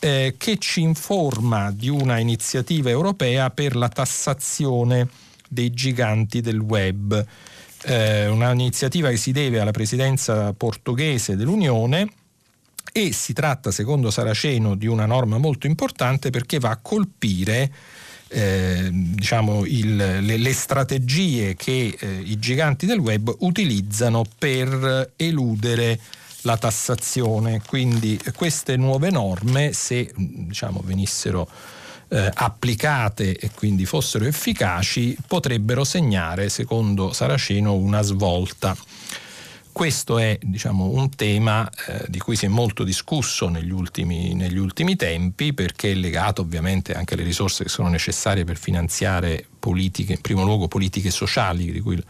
[0.00, 5.08] eh, che ci informa di una iniziativa europea per la tassazione
[5.48, 7.24] dei giganti del web.
[7.84, 12.08] Eh, un'iniziativa che si deve alla presidenza portoghese dell'Unione
[12.92, 17.72] e si tratta, secondo Saraceno, di una norma molto importante perché va a colpire
[18.28, 25.98] eh, diciamo il, le, le, strategie che eh, i giganti del web utilizzano per eludere
[26.42, 27.62] la tassazione.
[27.66, 31.48] Quindi queste nuove norme, se diciamo, venissero
[32.08, 38.76] eh, applicate e quindi fossero efficaci, potrebbero segnare, secondo Saraceno, una svolta.
[39.70, 44.58] Questo è diciamo, un tema eh, di cui si è molto discusso negli ultimi, negli
[44.58, 50.14] ultimi, tempi perché è legato ovviamente anche alle risorse che sono necessarie per finanziare politiche,
[50.14, 52.02] in primo luogo politiche sociali di cui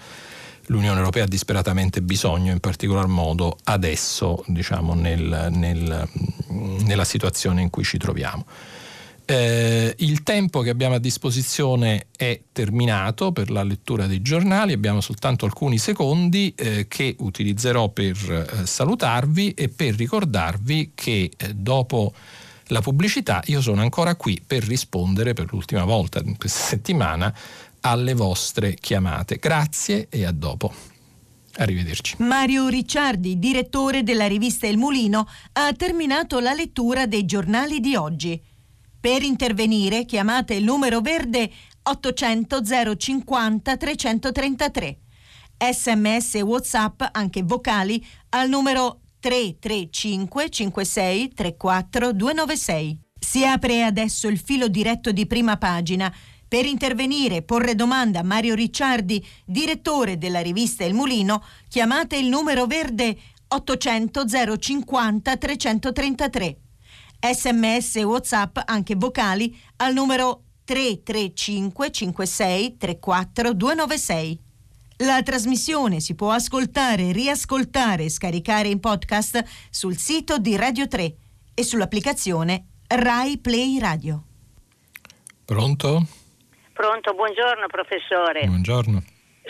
[0.69, 6.09] l'Unione Europea ha disperatamente bisogno, in particolar modo adesso, diciamo, nel, nel,
[6.49, 8.47] nella situazione in cui ci troviamo.
[9.31, 15.03] Eh, il tempo che abbiamo a disposizione è terminato per la lettura dei giornali, abbiamo
[15.03, 22.15] soltanto alcuni secondi eh, che utilizzerò per eh, salutarvi e per ricordarvi che eh, dopo
[22.69, 27.35] la pubblicità io sono ancora qui per rispondere per l'ultima volta in questa settimana
[27.81, 29.37] alle vostre chiamate.
[29.37, 30.73] Grazie e a dopo.
[31.57, 32.17] Arrivederci.
[32.19, 38.41] Mario Ricciardi, direttore della rivista Il Mulino, ha terminato la lettura dei giornali di oggi.
[39.01, 41.51] Per intervenire chiamate il numero verde
[41.83, 42.63] 800
[42.97, 44.99] 050 333.
[45.59, 52.99] Sms e WhatsApp, anche vocali, al numero 335 56 34 296.
[53.19, 56.13] Si apre adesso il filo diretto di prima pagina
[56.49, 62.29] per intervenire e porre domanda a Mario Ricciardi, direttore della rivista Il Mulino, chiamate il
[62.29, 64.25] numero verde 800
[64.59, 66.59] 050 333.
[67.21, 74.41] Sms e WhatsApp anche vocali al numero 335 56 34 296.
[75.03, 81.17] La trasmissione si può ascoltare, riascoltare e scaricare in podcast sul sito di Radio 3
[81.55, 84.25] e sull'applicazione Rai Play Radio.
[85.45, 86.07] Pronto?
[86.79, 88.47] Pronto, buongiorno professore.
[88.47, 89.03] Buongiorno.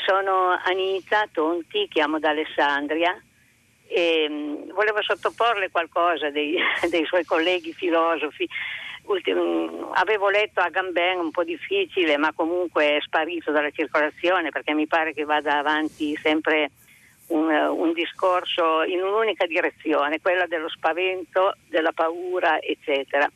[0.06, 3.22] Sono Anita Tonti, chiamo da Alessandria
[3.86, 6.56] e mm, volevo sottoporle qualcosa dei,
[6.88, 8.48] dei suoi colleghi filosofi.
[9.02, 14.72] Ultim, avevo letto a Gambin un po' difficile, ma comunque è sparito dalla circolazione perché
[14.72, 16.70] mi pare che vada avanti sempre
[17.26, 23.30] un, un, discorso in un'unica direzione, quella dello spavento, della paura, eccetera.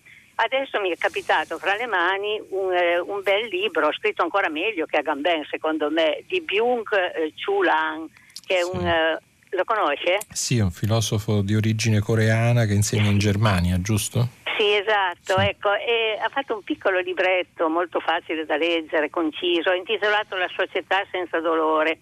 [0.45, 4.87] Adesso mi è capitato fra le mani un, eh, un bel libro, scritto ancora meglio
[4.87, 8.09] che Agamben secondo me, di Byung eh, Chulang,
[8.45, 8.85] che è un...
[8.85, 9.19] Eh,
[9.55, 10.19] lo conosce?
[10.31, 14.29] Sì, è un filosofo di origine coreana che insegna in Germania, giusto?
[14.57, 15.47] Sì, esatto, sì.
[15.47, 21.41] Ecco, ha fatto un piccolo libretto molto facile da leggere, conciso, intitolato La società senza
[21.41, 21.99] dolore,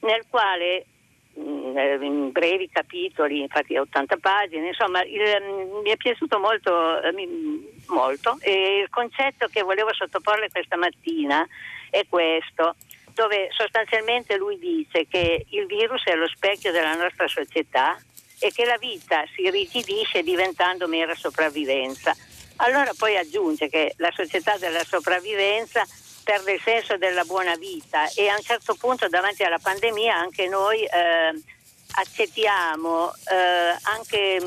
[0.00, 0.86] nel quale
[1.38, 7.02] mm, eh, in brevi capitoli, infatti 80 pagine, insomma il, mm, mi è piaciuto molto,
[7.02, 7.12] eh,
[7.86, 11.46] molto e il concetto che volevo sottoporle questa mattina
[11.90, 12.76] è questo,
[13.14, 18.00] dove sostanzialmente lui dice che il virus è lo specchio della nostra società
[18.38, 22.14] e che la vita si irrigidisce diventando mera sopravvivenza.
[22.56, 25.84] Allora poi aggiunge che la società della sopravvivenza
[26.22, 30.46] perde il senso della buona vita e a un certo punto davanti alla pandemia anche
[30.48, 31.42] noi eh,
[31.94, 34.40] accettiamo eh, anche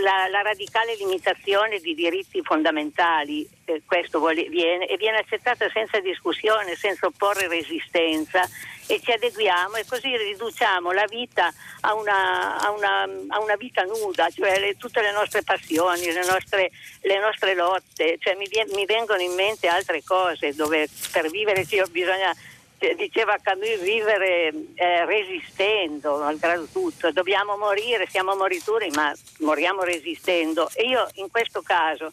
[0.00, 6.00] la, la, radicale limitazione di diritti fondamentali, eh, questo vuole, viene, e viene accettata senza
[6.00, 8.48] discussione, senza opporre resistenza
[8.86, 13.82] e ci adeguiamo e così riduciamo la vita a una, a una, a una vita
[13.84, 16.70] nuda, cioè le, tutte le nostre passioni, le nostre,
[17.00, 22.34] le nostre lotte, cioè mi, mi, vengono in mente altre cose dove per vivere bisogna
[22.96, 27.10] diceva Camus, vivere eh, resistendo, malgrado tutto.
[27.10, 30.68] Dobbiamo morire, siamo morituri, ma moriamo resistendo.
[30.74, 32.12] E io in questo caso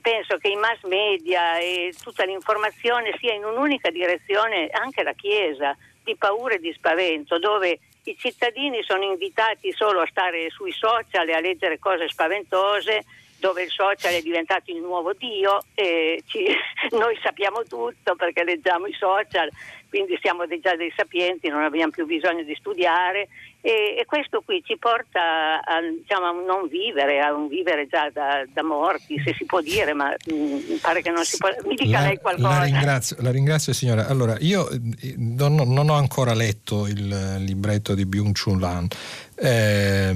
[0.00, 5.76] penso che i mass media e tutta l'informazione sia in un'unica direzione, anche la Chiesa,
[6.02, 11.28] di paura e di spavento, dove i cittadini sono invitati solo a stare sui social
[11.28, 13.04] e a leggere cose spaventose
[13.44, 16.46] dove il social è diventato il nuovo Dio e ci,
[16.96, 19.50] noi sappiamo tutto perché leggiamo i social,
[19.90, 23.28] quindi siamo già dei sapienti, non abbiamo più bisogno di studiare
[23.60, 28.10] e, e questo qui ci porta a, diciamo, a, non vivere, a un vivere già
[28.10, 31.48] da, da morti, se si può dire, ma mh, mm, pare che non si può.
[31.64, 32.48] Mi dica la, lei qualcosa.
[32.48, 34.06] La ringrazio, la ringrazio signora.
[34.06, 38.88] Allora, io eh, non, non, ho ancora letto il libretto di Byung-Chun Lan.
[39.36, 40.14] Eh,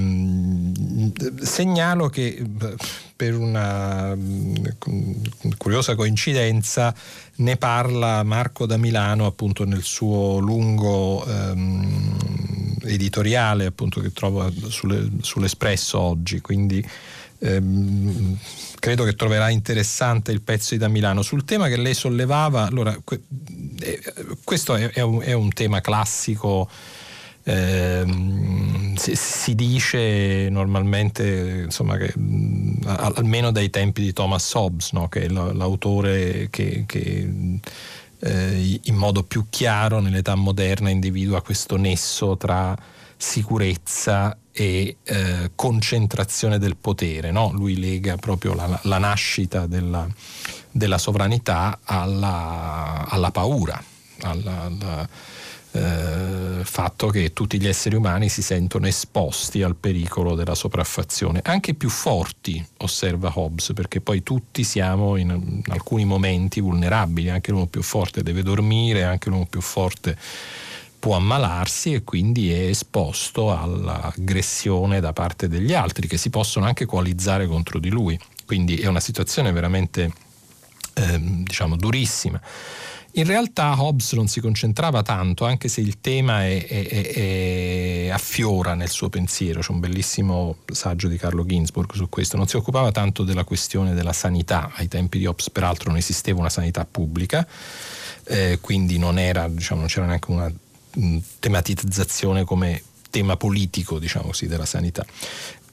[1.41, 2.45] segnalo che
[3.17, 4.17] per una
[5.57, 6.95] curiosa coincidenza
[7.37, 15.09] ne parla Marco da Milano appunto nel suo lungo ehm, editoriale appunto che trovo sulle,
[15.21, 16.85] sull'Espresso oggi, quindi
[17.41, 18.39] ehm,
[18.79, 21.23] credo che troverà interessante il pezzo di da Milano.
[21.23, 23.23] Sul tema che lei sollevava, allora que-
[23.81, 24.01] eh,
[24.45, 26.69] questo è, è, un, è un tema classico
[27.49, 28.05] eh,
[28.97, 32.13] si, si, dice normalmente insomma, che
[32.85, 35.09] almeno dai tempi di Thomas Hobbes, no?
[35.09, 37.31] che è l'autore che, che
[38.21, 42.77] eh, in modo più chiaro nell'età moderna individua questo nesso tra
[43.17, 47.31] sicurezza e eh, concentrazione del potere.
[47.31, 47.51] No?
[47.53, 50.07] Lui lega proprio la, la nascita della,
[50.71, 53.83] della sovranità alla, alla paura,
[54.21, 55.09] alla, alla
[55.73, 61.75] eh, fatto che tutti gli esseri umani si sentono esposti al pericolo della sopraffazione, anche
[61.75, 67.67] più forti, osserva Hobbes, perché poi tutti siamo in, in alcuni momenti vulnerabili, anche l'uomo
[67.67, 70.17] più forte deve dormire, anche l'uomo più forte
[70.99, 76.87] può ammalarsi e quindi è esposto all'aggressione da parte degli altri che si possono anche
[76.87, 78.19] coalizzare contro di lui.
[78.45, 80.13] Quindi è una situazione veramente
[80.95, 82.41] eh, diciamo durissima.
[83.19, 88.75] In realtà Hobbes non si concentrava tanto, anche se il tema è, è, è, affiora
[88.75, 92.93] nel suo pensiero, c'è un bellissimo saggio di Carlo Ginzburg su questo, non si occupava
[92.93, 97.45] tanto della questione della sanità, ai tempi di Hobbes peraltro non esisteva una sanità pubblica,
[98.23, 100.53] eh, quindi non, era, diciamo, non c'era neanche una
[100.93, 105.05] mh, tematizzazione come tema politico diciamo così, della sanità.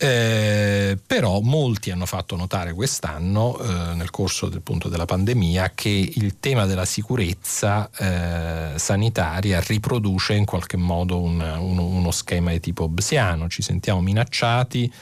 [0.05, 5.89] Eh, però molti hanno fatto notare quest'anno, eh, nel corso del, appunto, della pandemia, che
[5.89, 12.59] il tema della sicurezza eh, sanitaria riproduce in qualche modo un, uno, uno, schema di
[12.59, 13.47] tipo hobbesiano.
[13.47, 14.93] Ci sentiamo minacciati,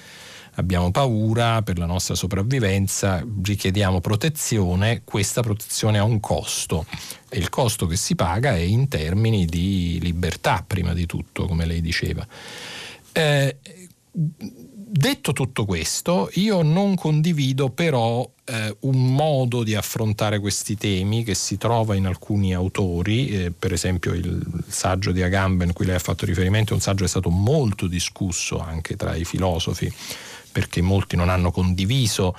[0.56, 6.86] abbiamo paura per la nostra sopravvivenza, richiediamo protezione, questa protezione ha un costo
[7.28, 11.66] e il costo che si paga è in termini di libertà, prima di tutto, come
[11.66, 12.26] lei diceva.
[13.12, 13.58] Eh,
[15.04, 21.36] detto tutto questo, io non condivido però eh, un modo di affrontare questi temi che
[21.36, 26.00] si trova in alcuni autori, eh, per esempio il, saggio di Agamben, cui lei ha
[26.00, 29.92] fatto riferimento, è un saggio che è stato molto discusso anche tra i filosofi,
[30.54, 32.34] perché molti non hanno condiviso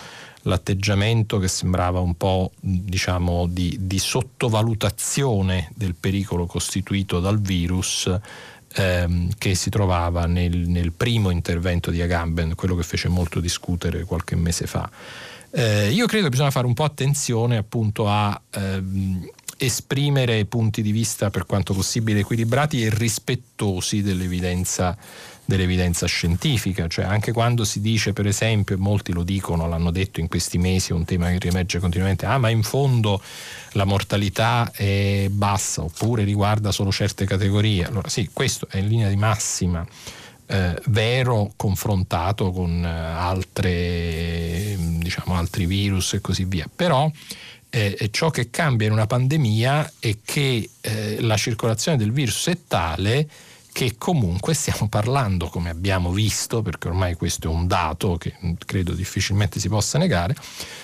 [0.44, 8.10] l'atteggiamento che sembrava un po' diciamo di, di sottovalutazione del pericolo costituito dal virus
[8.74, 14.04] ehm, che si trovava nel, nel, primo intervento di Agamben, quello che fece molto discutere
[14.04, 14.88] qualche mese fa.
[15.50, 20.90] Eh, io credo che bisogna fare un po' attenzione appunto a ehm, esprimere punti di
[20.90, 24.96] vista per quanto possibile equilibrati e rispettosi dell'evidenza
[25.44, 30.20] dell'evidenza scientifica, cioè anche quando si dice per esempio, e molti lo dicono, l'hanno detto
[30.20, 33.20] in questi mesi, è un tema che riemerge continuamente, ah ma in fondo
[33.72, 39.08] la mortalità è bassa oppure riguarda solo certe categorie, allora sì, questo è in linea
[39.08, 39.86] di massima.
[40.46, 46.68] Eh, vero confrontato con eh, altre, diciamo, altri virus e così via.
[46.74, 47.10] Però
[47.70, 52.58] eh, ciò che cambia in una pandemia è che eh, la circolazione del virus è
[52.68, 53.26] tale
[53.74, 58.92] che comunque stiamo parlando, come abbiamo visto, perché ormai questo è un dato che credo
[58.92, 60.36] difficilmente si possa negare,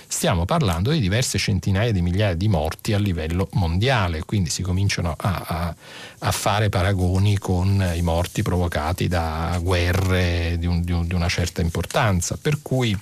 [0.08, 5.14] stiamo parlando di diverse centinaia di migliaia di morti a livello mondiale, quindi si cominciano
[5.16, 5.74] a, a,
[6.18, 11.28] a fare paragoni con i morti provocati da guerre di, un, di, un, di una
[11.28, 12.98] certa importanza, per cui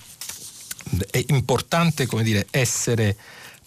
[1.10, 3.16] è importante come dire, essere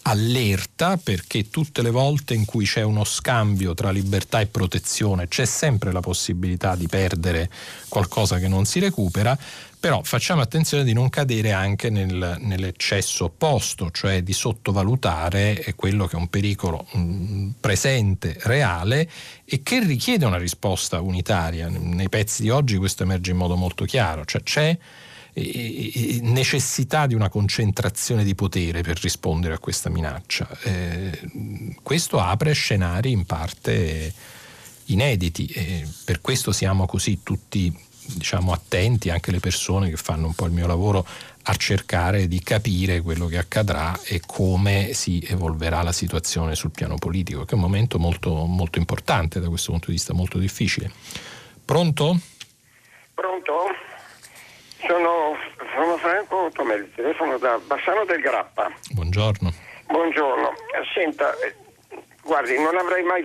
[0.02, 5.44] allerta perché tutte le volte in cui c'è uno scambio tra libertà e protezione c'è
[5.44, 7.50] sempre la possibilità di perdere
[7.88, 9.38] qualcosa che non si recupera,
[9.78, 16.16] però facciamo attenzione di non cadere anche nel, nell'eccesso opposto, cioè di sottovalutare quello che
[16.16, 19.10] è un pericolo mh, mm, presente, reale
[19.44, 21.68] e che richiede una risposta unitaria.
[21.68, 24.78] Nei pezzi di oggi questo emerge in modo molto chiaro, cioè c'è
[25.34, 30.48] necessità di una concentrazione di potere per rispondere a questa minaccia.
[30.64, 31.20] Eh,
[31.82, 34.12] questo apre scenari in parte
[34.86, 37.74] inediti e per questo siamo così tutti
[38.04, 41.06] diciamo, attenti, anche le persone che fanno un po' il mio lavoro,
[41.44, 46.96] a cercare di capire quello che accadrà e come si evolverà la situazione sul piano
[46.96, 50.90] politico, che è un momento molto, molto importante da questo punto di vista, molto difficile.
[51.64, 52.18] Pronto?
[53.14, 53.81] Pronto?
[54.86, 55.36] Sono,
[55.74, 58.70] sono Franco Tomelli, telefono da Bassano del Grappa.
[58.90, 59.52] Buongiorno.
[59.86, 60.52] Buongiorno.
[60.92, 61.54] Senta, eh,
[62.22, 63.22] guardi, non avrei mai,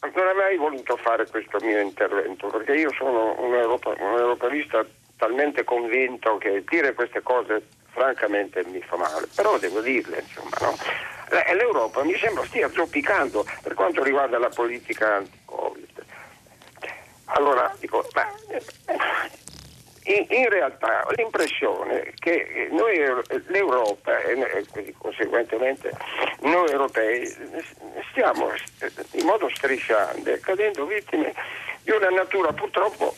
[0.00, 4.84] non avrei voluto fare questo mio intervento perché io sono un, Europa, un europeista
[5.16, 10.74] talmente convinto che dire queste cose francamente mi fa male, però devo dirle, insomma, no?
[11.54, 16.04] L'Europa mi sembra stia zoppicando per quanto riguarda la politica anti-Covid.
[17.26, 18.26] Allora, dico, ma
[20.06, 22.96] in, in, realtà ho l'impressione che noi,
[23.46, 25.90] l'Europa e quindi conseguentemente
[26.40, 27.26] noi europei
[28.10, 28.50] stiamo
[29.12, 31.32] in modo strisciante cadendo vittime
[31.82, 33.14] di una natura purtroppo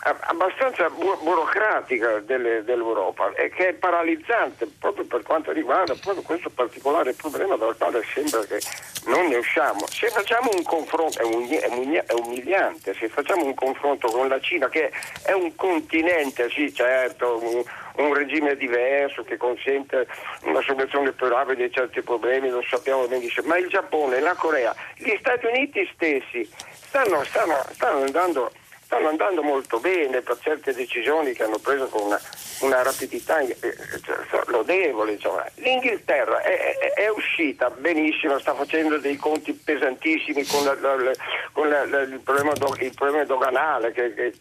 [0.00, 6.50] abbastanza bu- burocratica delle, dell'Europa e che è paralizzante proprio per quanto riguarda proprio questo
[6.50, 8.60] particolare problema dal quale sembra che
[9.06, 9.86] non ne usciamo.
[9.88, 14.68] Se facciamo un confronto, è, umili- è umiliante, se facciamo un confronto con la Cina
[14.68, 14.92] che
[15.24, 17.64] è un continente, sì certo, un,
[18.04, 20.06] un regime diverso che consente
[20.42, 24.74] una soluzione più rapida di certi problemi, lo sappiamo benissimo, ma il Giappone, la Corea,
[24.96, 28.52] gli Stati Uniti stessi stanno, stanno, stanno andando
[28.88, 32.18] stanno andando molto bene per certe decisioni che hanno preso con una,
[32.60, 33.54] una rapidità eh,
[34.02, 35.12] cioè, lodevole.
[35.12, 35.44] Insomma.
[35.56, 41.12] L'Inghilterra è, è, è, uscita benissimo, sta facendo dei conti pesantissimi con, la, la,
[41.52, 44.32] con la, il, problema do, il, problema doganale, che, che,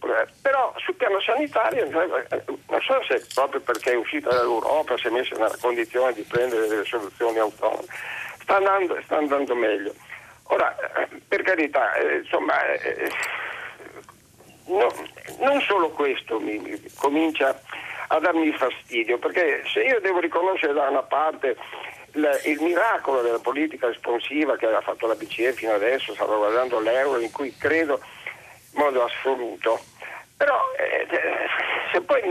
[0.41, 5.09] però sul piano sanitario eh, non so se proprio perché è uscita dall'Europa si è
[5.09, 7.83] messa nella condizione di prendere delle soluzioni autonome,
[8.39, 9.93] sta andando, sta andando meglio.
[10.49, 12.53] Ora, eh, per carità, insomma
[14.67, 14.93] no,
[15.39, 17.59] non solo questo mi, mi comincia
[18.07, 21.57] a darmi fastidio, perché se io devo riconoscere da una parte
[22.13, 27.19] il, il miracolo della politica espansiva che ha fatto la BCE fino adesso, salvaguardando l'euro,
[27.19, 27.99] in cui credo
[28.73, 29.79] in modo assoluto,
[30.37, 31.07] però eh,
[31.91, 32.21] se poi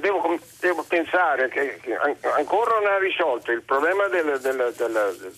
[0.00, 1.96] devo, devo pensare che, che,
[2.34, 5.32] ancora non ha risolto il problema del, del, del,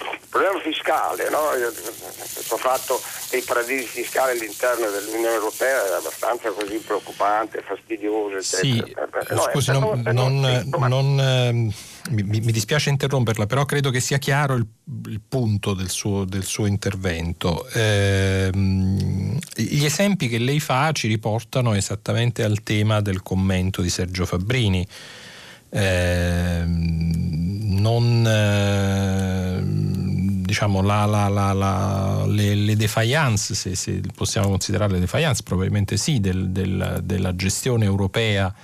[0.00, 1.50] il problema fiscale, no?
[1.50, 3.00] questo fatto
[3.30, 8.40] dei paradisi fiscali all'interno dell'Unione Europea è abbastanza così preoccupante, fastidioso.
[8.40, 8.94] Sì,
[9.30, 11.72] no, scusi, non, non, non, ehm,
[12.10, 14.66] mi, mi, dispiace interromperla, però credo che sia chiaro il,
[15.06, 17.66] il punto del suo, del suo intervento.
[17.68, 24.26] Eh, gli esempi che lei fa ci riportano esattamente al tema del commento di Sergio
[24.26, 24.86] Fabbrini.
[25.70, 29.62] Eh, non eh,
[30.44, 36.50] diciamo la, la, la, le, le, defiance, se, se, possiamo considerarle defiance, probabilmente sì, del,
[36.50, 38.54] del, della gestione europea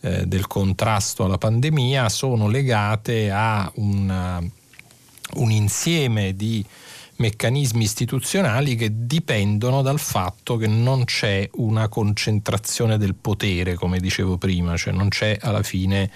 [0.00, 4.42] eh, del contrasto alla pandemia sono legate a una,
[5.34, 6.64] un insieme di
[7.16, 14.38] meccanismi istituzionali che dipendono dal fatto che non c'è una concentrazione del potere, come dicevo
[14.38, 16.10] prima, cioè non c'è alla fine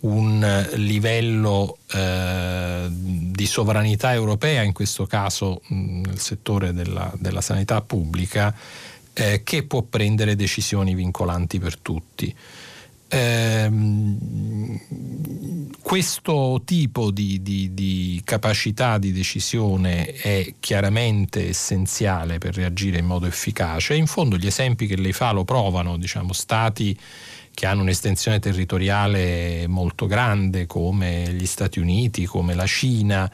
[0.00, 8.54] un livello eh, di sovranità europea, in questo caso nel settore della, della sanità pubblica,
[9.14, 12.34] eh, che può prendere decisioni vincolanti per tutti.
[13.08, 13.70] Eh,
[15.80, 23.26] questo tipo di, di, di, capacità di decisione è chiaramente essenziale per reagire in modo
[23.26, 23.94] efficace.
[23.94, 26.98] In fondo gli esempi che lei fa lo provano, diciamo, stati
[27.54, 33.30] che hanno un'estensione territoriale molto grande come gli Stati Uniti, come la Cina,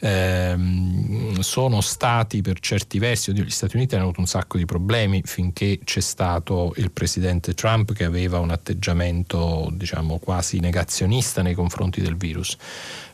[0.00, 4.64] ehm, sono stati per certi versi, oddio, gli Stati Uniti hanno avuto un sacco di
[4.64, 11.54] problemi finché c'è stato il presidente Trump che aveva un atteggiamento diciamo quasi negazionista nei
[11.54, 12.56] confronti del virus.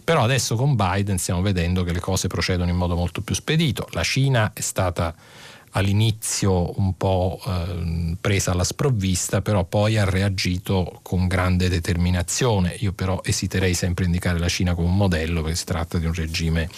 [0.03, 3.89] Però adesso con Biden stiamo vedendo che le cose procedono in modo molto più spedito.
[3.91, 5.12] La Cina è stata
[5.77, 12.74] all'inizio un po' eh, presa alla sprovvista, però poi ha reagito con grande determinazione.
[12.79, 16.07] Io però esiterei sempre a indicare la Cina come un modello perché si tratta di
[16.07, 16.68] un regime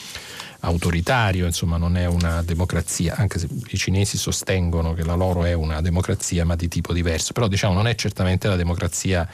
[0.61, 5.53] autoritario, insomma non è una democrazia, anche se i cinesi sostengono che la loro è
[5.53, 9.28] una democrazia ma di tipo diverso, però diciamo non è certamente la democrazia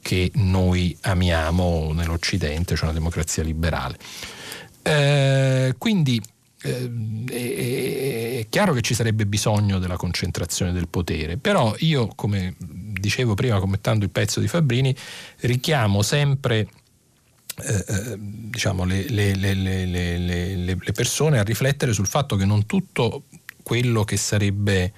[0.00, 3.98] che noi amiamo nell'Occidente, cioè una democrazia liberale.
[4.82, 6.22] Eh, quindi
[6.62, 13.34] eh, è chiaro che ci sarebbe bisogno della concentrazione del potere, però io, come dicevo
[13.34, 14.94] prima commentando il pezzo di Fabrini,
[15.40, 16.68] richiamo sempre
[17.62, 23.24] eh, eh diciamo, le, le, le, le, persone a riflettere sul fatto che non tutto
[23.62, 24.92] quello che sarebbe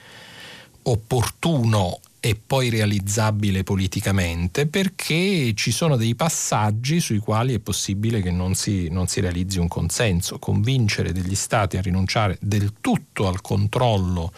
[0.82, 8.30] opportuno e poi realizzabile politicamente perché ci sono dei passaggi sui quali è possibile che
[8.30, 10.38] non si, non si, realizzi un consenso.
[10.38, 14.32] Convincere degli stati a rinunciare del tutto al controllo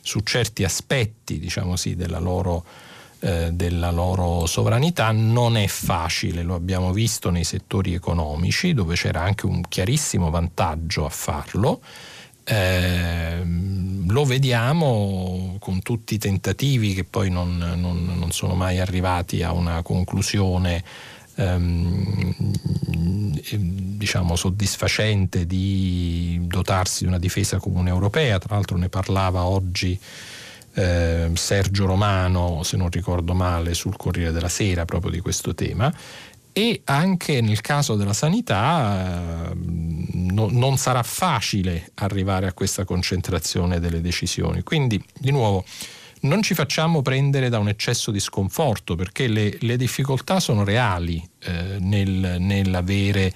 [0.00, 2.64] su certi aspetti, diciamo sì, della loro,
[3.20, 9.22] eh, della loro sovranità non è facile, lo abbiamo visto nei settori economici dove c'era
[9.22, 11.82] anche un chiarissimo vantaggio a farlo
[12.48, 13.42] eh,
[14.06, 19.52] lo vediamo con tutti i tentativi che poi non, non, non sono mai arrivati a
[19.52, 20.84] una conclusione
[21.34, 22.34] ehm,
[23.96, 29.98] diciamo soddisfacente di dotarsi di una difesa comune europea, tra l'altro ne parlava oggi
[30.74, 35.92] eh, Sergio Romano, se non ricordo male, sul Corriere della Sera proprio di questo tema
[36.58, 43.78] e anche nel caso della sanità eh, no, non sarà facile arrivare a questa concentrazione
[43.78, 44.62] delle decisioni.
[44.62, 45.66] Quindi, di nuovo,
[46.20, 51.22] non ci facciamo prendere da un eccesso di sconforto perché le, le difficoltà sono reali
[51.40, 53.34] eh, nel, nell'avere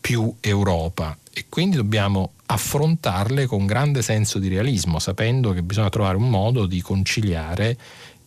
[0.00, 6.18] più Europa e quindi dobbiamo affrontarle con grande senso di realismo, sapendo che bisogna trovare
[6.18, 7.76] un modo di conciliare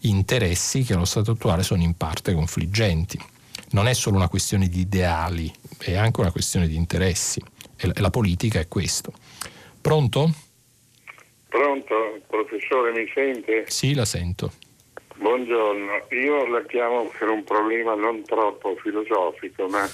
[0.02, 3.32] interessi che allo stato attuale sono in parte confliggenti
[3.74, 7.42] non è solo una questione di ideali, è anche una questione di interessi
[7.76, 9.14] e la, politica è questo.
[9.82, 10.30] Pronto?
[11.50, 13.66] Pronto, professore, mi sente?
[13.68, 14.52] Sì, la sento.
[15.16, 19.90] Buongiorno, io la chiamo per un problema non troppo filosofico, ma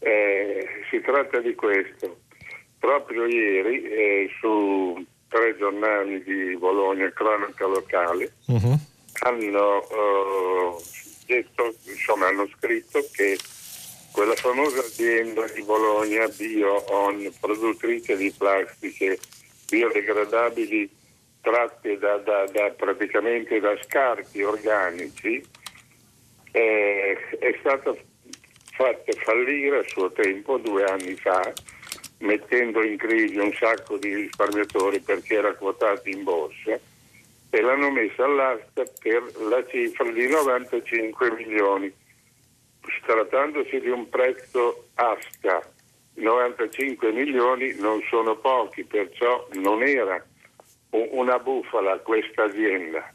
[0.00, 2.20] eh, si tratta di questo.
[2.78, 8.78] Proprio ieri eh, su tre giornali di Bologna, cronaca locale, uh-huh.
[9.24, 10.80] hanno uh,
[11.28, 13.38] detto, insomma, hanno scritto che
[14.10, 19.18] quella famosa azienda di Bologna, BioOn, produttrice di plastiche
[19.68, 20.90] biodegradabili
[21.42, 25.44] tratte da, da, da, praticamente da scarti organici,
[26.50, 27.94] eh, è stata
[28.72, 31.52] fatta fallire a suo tempo, due anni fa,
[32.18, 36.80] mettendo in crisi un sacco di risparmiatori perché era quotata in borsa
[37.50, 41.92] e l'hanno messa all'asta per la cifra di 95 milioni.
[43.06, 45.62] Trattandosi di un prezzo asta,
[46.14, 50.22] 95 milioni non sono pochi, perciò non era
[50.90, 53.12] una bufala questa azienda.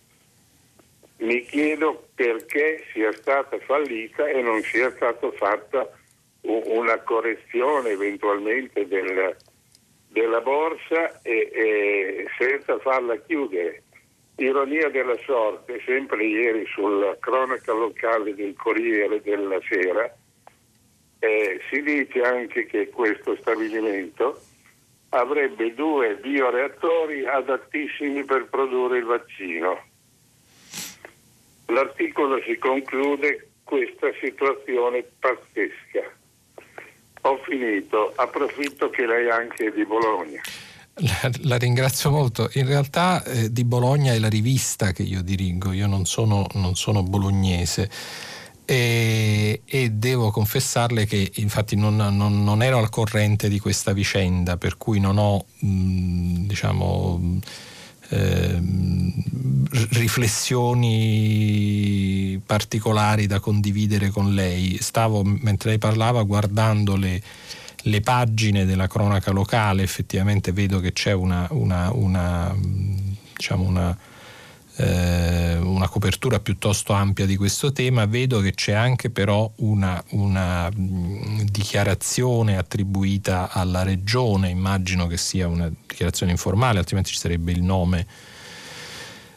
[1.18, 5.90] Mi chiedo perché sia stata fallita e non sia stata fatta
[6.42, 9.36] una correzione eventualmente del,
[10.10, 13.84] della borsa e, e senza farla chiudere.
[14.38, 20.12] Ironia della sorte, sempre ieri sulla cronaca locale del Corriere della Sera,
[21.20, 24.42] eh, si dice anche che questo stabilimento
[25.10, 29.80] avrebbe due bioreattori adattissimi per produrre il vaccino.
[31.68, 36.12] L'articolo si conclude questa situazione pazzesca.
[37.22, 40.42] Ho finito, approfitto che lei anche è di Bologna.
[40.98, 42.52] La, la, ringrazio molto.
[42.54, 46.76] In realtà eh, di Bologna è la rivista che io dirigo, io non sono, non
[46.76, 47.90] sono bolognese.
[48.66, 54.58] E, e, devo confessarle che infatti non, non, non, ero al corrente di questa vicenda,
[54.58, 57.40] per cui non ho mh, diciamo,
[58.10, 58.62] eh,
[59.92, 64.78] riflessioni particolari da condividere con lei.
[64.80, 67.20] Stavo, mentre lei parlava, guardando le,
[67.84, 72.56] le pagine della cronaca locale, effettivamente vedo che c'è una, una, una,
[73.36, 73.98] diciamo una,
[74.76, 75.60] eh,
[75.94, 80.04] copertura piuttosto ampia di questo tema, vedo che c'è anche però una,
[81.52, 88.08] dichiarazione attribuita alla regione, immagino che sia una dichiarazione informale, altrimenti ci sarebbe il nome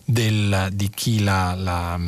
[0.09, 1.99] del, di chi l'ha, l'ha,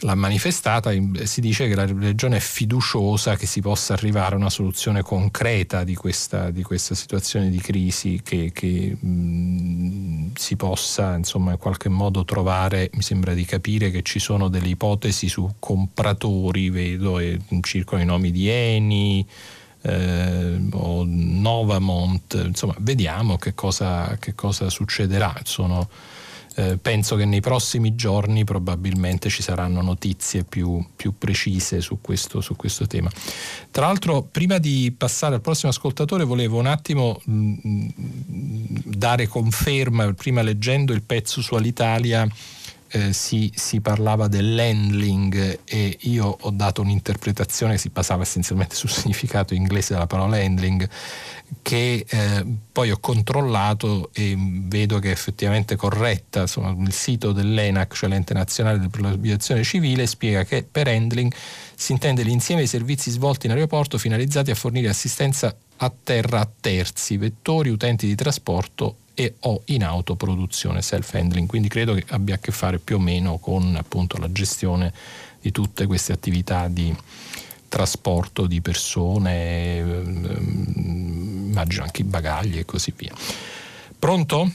[0.00, 0.90] l'ha, manifestata,
[1.24, 5.84] si dice che la regione è fiduciosa che si possa arrivare a una soluzione concreta
[5.84, 11.90] di questa, di questa situazione di crisi, che, che mh, si possa insomma, in qualche
[11.90, 17.38] modo trovare, mi sembra di capire che ci sono delle ipotesi su compratori, vedo, e
[17.60, 19.26] circolano i nomi di Eni.
[19.86, 25.34] Eh, o Novamont, insomma, vediamo che cosa, che cosa succederà.
[25.44, 25.90] Sono,
[26.56, 32.40] eh, penso che nei prossimi giorni probabilmente ci saranno notizie più, più precise su questo,
[32.40, 33.10] su questo, tema.
[33.70, 37.88] Tra l'altro, prima di passare al prossimo ascoltatore, volevo un attimo mh, mm,
[38.84, 42.28] dare conferma, prima leggendo il pezzo su Alitalia.
[42.96, 48.88] Eh, si, si, parlava dell'handling e io ho dato un'interpretazione che si basava essenzialmente sul
[48.88, 50.88] significato inglese della parola handling
[51.60, 56.42] che eh, poi ho controllato e vedo che è effettivamente corretta.
[56.42, 61.34] Insomma, il sito dell'ENAC, cioè l'ente nazionale per l'aviazione civile, spiega che per handling
[61.74, 66.48] si intende l'insieme dei servizi svolti in aeroporto finalizzati a fornire assistenza a terra a
[66.60, 71.48] terzi, vettori, utenti di trasporto e o in autoproduzione, self-handling.
[71.48, 74.92] Quindi credo che abbia a che fare più o meno con appunto la gestione
[75.40, 76.94] di tutte queste attività di
[77.68, 83.12] trasporto di persone, ehm, immagino anche i bagagli e così via.
[83.98, 84.50] Pronto?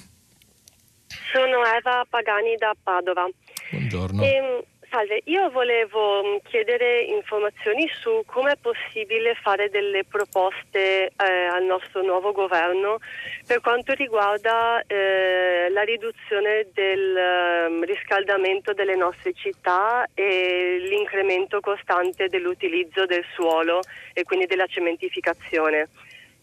[1.31, 3.27] Sono Eva Pagani da Padova.
[3.71, 4.23] Buongiorno.
[4.23, 11.05] E, ehm, Salve, io volevo mm, chiedere informazioni su come è possibile fare delle proposte
[11.05, 12.97] eh, al nostro nuovo governo
[13.45, 22.27] per quanto riguarda eh, la riduzione del um, riscaldamento delle nostre città e l'incremento costante
[22.27, 23.81] dell'utilizzo del suolo
[24.13, 25.87] e quindi della cementificazione.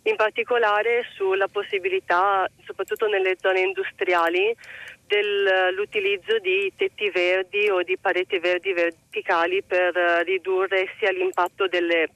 [0.07, 4.55] In particolare sulla possibilità, soprattutto nelle zone industriali,
[5.07, 12.09] dell'utilizzo di tetti verdi o di pareti verdi verticali per eh, ridurre sia l'impatto delle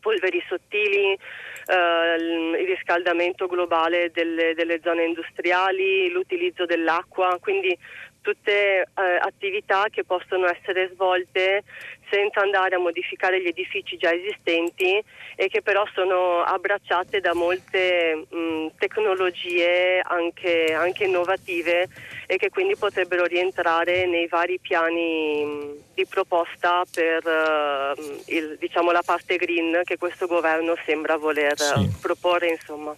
[0.00, 7.76] polveri sottili, eh, il riscaldamento globale delle, delle, zone industriali, l'utilizzo dell'acqua, quindi
[8.22, 8.86] tutte eh,
[9.20, 11.62] attività che possono essere svolte
[12.08, 15.02] senza andare a modificare gli edifici già esistenti
[15.34, 21.88] e che però sono abbracciate da molte mh, tecnologie anche, anche, innovative
[22.26, 28.90] e che quindi potrebbero rientrare nei vari piani mh, di proposta per uh, il, diciamo,
[28.92, 31.90] la parte green che questo governo sembra voler sì.
[32.00, 32.50] proporre.
[32.50, 32.94] Insomma.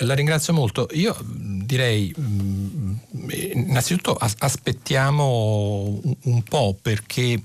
[0.00, 0.88] La ringrazio molto.
[0.92, 2.12] Io direi
[3.30, 7.40] innanzitutto aspettiamo un po' perché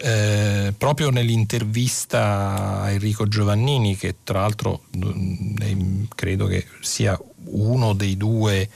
[0.00, 8.16] eh, proprio nell'intervista a Enrico Giovannini, che tra l'altro mm, credo che sia uno dei
[8.16, 8.68] due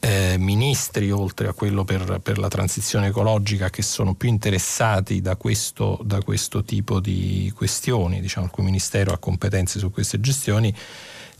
[0.00, 5.34] eh, ministri, oltre a quello per, per, la transizione ecologica, che sono più interessati da
[5.34, 10.72] questo, da questo tipo di questioni, diciamo, il cui ministero ha competenze su queste gestioni.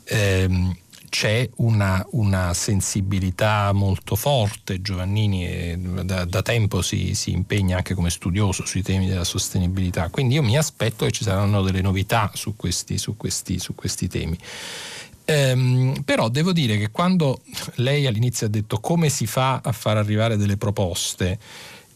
[0.04, 0.76] Ehm,
[1.08, 7.94] c'è una, una, sensibilità molto forte, Giovannini è, da, da, tempo si, si, impegna anche
[7.94, 12.30] come studioso sui temi della sostenibilità, quindi io mi aspetto che ci saranno delle novità
[12.34, 14.38] su questi, su questi, su questi temi.
[15.24, 17.42] Ehm, però devo dire che quando
[17.76, 21.38] lei all'inizio ha detto come si fa a far arrivare delle proposte,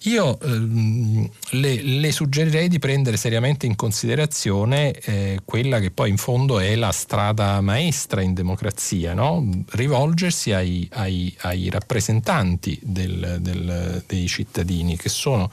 [0.05, 6.17] io ehm, le, le, suggerirei di prendere seriamente in considerazione eh, quella che poi in
[6.17, 9.47] fondo è la strada maestra in democrazia, no?
[9.71, 15.51] rivolgersi ai, ai, ai rappresentanti del, del, dei cittadini, che sono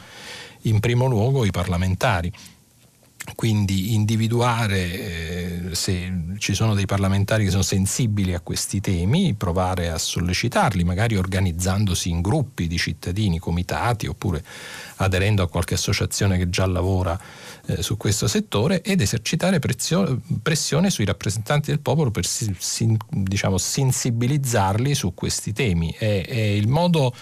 [0.63, 2.31] in primo luogo i parlamentari
[3.35, 9.89] quindi individuare eh, se ci sono dei parlamentari che sono sensibili a questi temi, provare
[9.89, 14.43] a sollecitarli, magari organizzandosi in gruppi di cittadini, comitati oppure
[14.97, 17.19] aderendo a qualche associazione che già lavora
[17.65, 23.57] eh, su questo settore ed esercitare prezio- pressione sui rappresentanti del popolo per si, diciamo,
[23.57, 25.93] sensibilizzarli su questi temi.
[25.97, 27.13] È, è il modo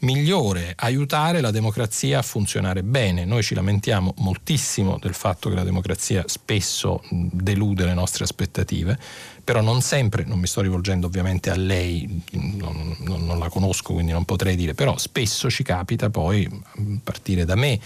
[0.00, 3.24] migliore aiutare la democrazia a funzionare bene.
[3.24, 8.98] Noi ci lamentiamo moltissimo del fatto che la democrazia spesso delude le nostre aspettative,
[9.42, 13.94] però non sempre, non mi sto rivolgendo ovviamente a lei, non, non, non la conosco
[13.94, 17.80] quindi non potrei dire, però spesso ci capita poi, a partire da me,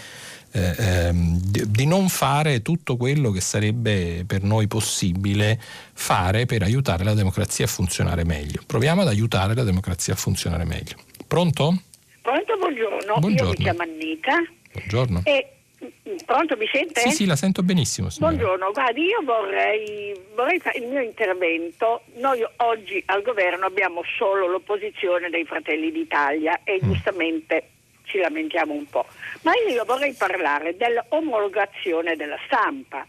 [0.55, 5.59] eh, ehm, di, di, non fare tutto quello che sarebbe per noi possibile
[5.93, 8.61] fare per aiutare la democrazia a funzionare meglio.
[8.65, 10.95] Proviamo ad aiutare la democrazia a funzionare meglio.
[11.25, 11.81] Pronto?
[12.23, 13.15] Pronto, buongiorno.
[13.19, 13.51] buongiorno.
[13.51, 14.41] Io mi chiamo Annita.
[14.71, 15.21] Buongiorno.
[15.25, 15.47] E,
[15.83, 17.01] mm, pronto, mi sente?
[17.01, 18.09] Sì, sì, la sento benissimo.
[18.09, 18.33] Signora.
[18.33, 22.03] Buongiorno, guardi, io vorrei, vorrei fare il mio intervento.
[22.15, 26.91] Noi oggi al governo abbiamo solo l'opposizione dei Fratelli d'Italia e mm.
[26.93, 27.69] giustamente
[28.05, 29.05] ci lamentiamo un po'.
[29.41, 33.05] Ma io vorrei parlare dell'omologazione della stampa,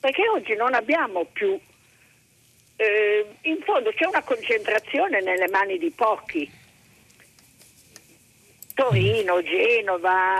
[0.00, 1.56] perché oggi non abbiamo più,
[2.74, 6.64] eh, in fondo c'è una concentrazione nelle mani di pochi
[8.76, 10.36] Torino, Genova,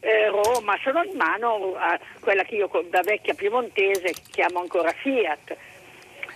[0.00, 5.56] eh, Roma, sono in mano a quella che io da vecchia piemontese chiamo ancora Fiat.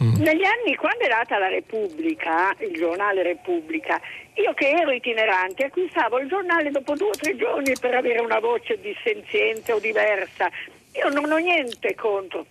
[0.00, 0.22] Mm.
[0.22, 4.00] Negli anni, quando è nata la Repubblica, il giornale Repubblica,
[4.34, 8.38] io che ero itinerante acquistavo il giornale dopo due o tre giorni per avere una
[8.38, 10.48] voce dissenziente o diversa.
[10.92, 12.46] Io non ho niente contro,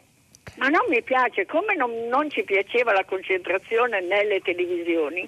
[0.58, 5.28] ma non mi piace, come non, non ci piaceva la concentrazione nelle televisioni,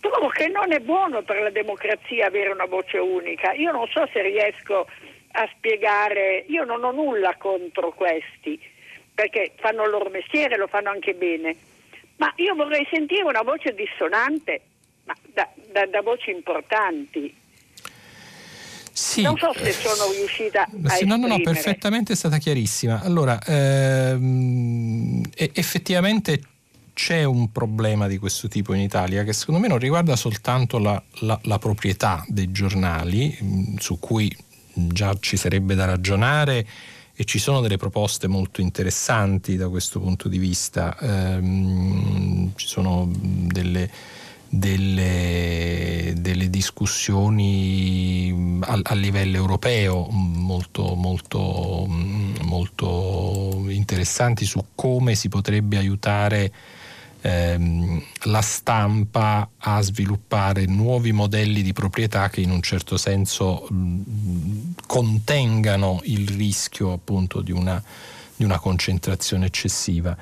[0.00, 3.52] trovo che non è buono per la democrazia avere una voce unica.
[3.52, 4.86] Io non so se riesco
[5.32, 8.58] a spiegare, io non ho nulla contro questi,
[9.14, 11.56] perché fanno il loro mestiere, lo fanno anche bene,
[12.16, 14.60] ma io vorrei sentire una voce dissonante,
[15.04, 17.34] ma da, da, da voci importanti.
[18.92, 23.00] Sì, non so se sono riuscita a sì, No, no, no, perfettamente è stata chiarissima.
[23.04, 26.40] Allora, ehm, effettivamente
[26.98, 31.00] c'è un problema di questo tipo in Italia che secondo me non riguarda soltanto la,
[31.20, 34.36] la, la proprietà dei giornali, mm, su cui
[34.72, 36.66] già ci sarebbe da ragionare
[37.14, 40.98] e ci sono delle proposte molto interessanti da questo punto di vista.
[40.98, 43.88] Ehm, ci sono delle,
[44.48, 51.86] delle, delle discussioni a, a, livello europeo molto, molto,
[52.42, 56.52] molto interessanti su come si potrebbe aiutare
[57.20, 64.74] ehm, la stampa a sviluppare nuovi modelli di proprietà che in un certo senso mh,
[64.86, 67.82] contengano il rischio appunto di una,
[68.36, 70.16] di una concentrazione eccessiva.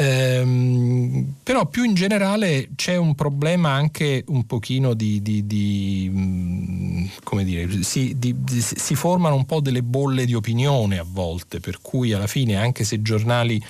[0.00, 7.42] Ehm, però più in generale c'è un problema anche un pochino di, di, di come
[7.42, 12.12] dire, si, di, si, formano un po' delle bolle di opinione a volte, per cui
[12.12, 13.60] alla fine anche se giornali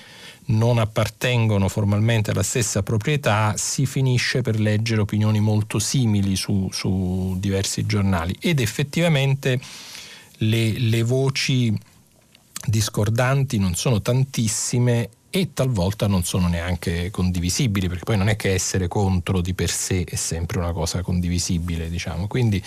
[0.46, 7.36] non appartengono formalmente alla stessa proprietà, si finisce per leggere opinioni molto simili su, su
[7.38, 8.36] diversi giornali.
[8.38, 9.58] Ed effettivamente
[10.38, 11.74] le, le voci
[12.66, 18.54] discordanti non sono tantissime e talvolta non sono neanche condivisibili, perché poi non è che
[18.54, 22.26] essere contro di per sé è sempre una cosa condivisibile, diciamo.
[22.26, 22.62] Quindi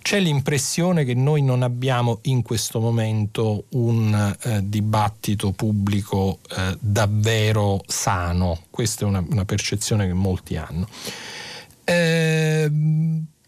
[0.00, 7.82] c'è l'impressione che noi non abbiamo in questo momento un eh, dibattito pubblico eh, davvero
[7.86, 10.88] sano, questa è una, una percezione che molti hanno.
[11.84, 12.70] Eh,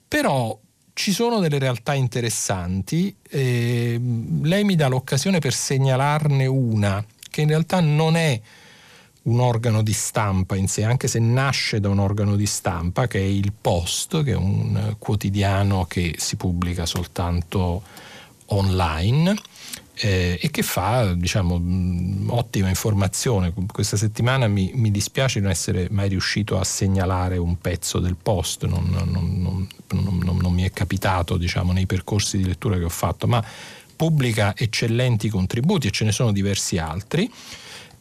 [0.07, 0.59] però
[0.93, 7.81] ci sono delle realtà interessanti, lei mi dà l'occasione per segnalarne una che in realtà
[7.81, 8.41] non è
[9.23, 13.19] un organo di stampa in sé, anche se nasce da un organo di stampa che
[13.19, 17.83] è il Post, che è un quotidiano che si pubblica soltanto
[18.47, 19.37] online
[20.03, 21.61] eh, e che fa diciamo,
[22.33, 23.53] ottima informazione.
[23.71, 28.65] Questa settimana mi, mi, dispiace non essere mai riuscito a segnalare un pezzo del Post,
[28.65, 33.27] non, non, non, non mi è capitato diciamo, nei percorsi di lettura che ho fatto,
[33.27, 33.45] ma
[34.01, 37.31] pubblica eccellenti contributi e ce ne sono diversi altri.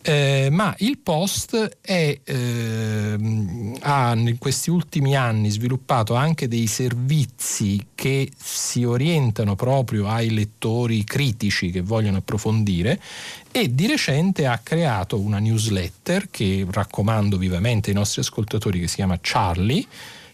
[0.02, 7.88] Eh, ma il Post è, eh, ha in questi ultimi anni sviluppato anche dei servizi
[7.96, 12.98] che si orientano proprio ai lettori critici che vogliono approfondire
[13.52, 18.96] e di recente ha creato una newsletter che raccomando vivamente ai nostri ascoltatori che si
[18.96, 19.86] chiama Charlie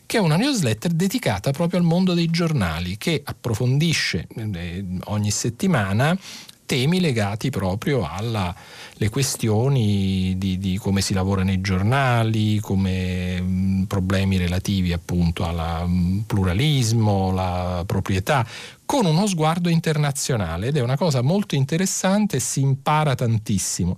[0.05, 6.17] che è una newsletter dedicata proprio al mondo dei giornali, che approfondisce eh, ogni settimana
[6.65, 13.83] temi legati proprio alle questioni di, di, come si lavora nei giornali, come mh, mm,
[13.83, 18.45] problemi relativi appunto al mm, pluralismo, la proprietà,
[18.83, 23.97] con uno sguardo internazionale ed è una cosa molto interessante e si impara tantissimo.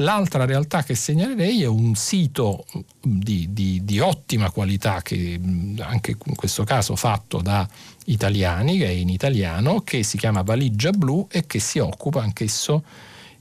[0.00, 2.64] L'altra realtà che segnalerei è un sito
[3.02, 5.38] di, di, di, ottima qualità, che
[5.80, 7.68] anche in questo caso fatto da
[8.06, 12.82] italiani, che è in italiano, che si chiama Valigia Blu e che si occupa anch'esso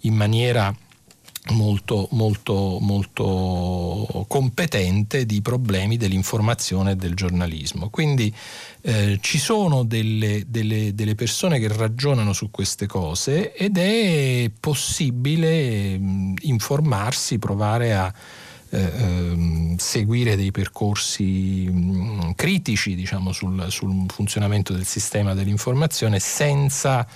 [0.01, 0.75] in maniera
[1.51, 7.89] molto, molto, molto competente di problemi dell'informazione e del giornalismo.
[7.89, 8.33] Quindi
[8.81, 15.97] eh, ci sono delle, delle, delle, persone che ragionano su queste cose ed è possibile
[15.97, 18.13] mh, mm, informarsi, provare a
[18.71, 26.19] eh, ehm, seguire dei percorsi mh, mm, critici diciamo, sul, sul funzionamento del sistema dell'informazione
[26.19, 27.07] senza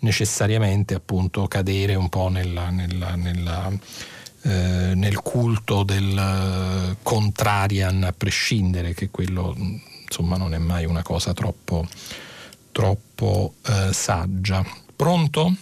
[0.00, 3.70] necessariamente appunto cadere un po' nella, nella, nella,
[4.42, 11.02] eh, nel culto del eh, contrarian a prescindere, che quello insomma non è mai una
[11.02, 11.86] cosa troppo,
[12.72, 14.64] troppo eh, saggia.
[14.94, 15.52] Pronto?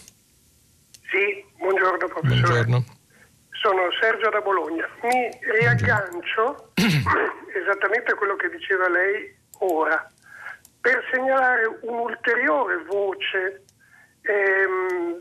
[1.11, 2.41] Sì, buongiorno professore.
[2.41, 2.85] Buongiorno.
[3.51, 4.89] Sono Sergio da Bologna.
[5.03, 10.11] Mi riaggancio esattamente a quello che diceva lei ora
[10.81, 13.63] per segnalare un'ulteriore voce
[14.23, 15.21] ehm,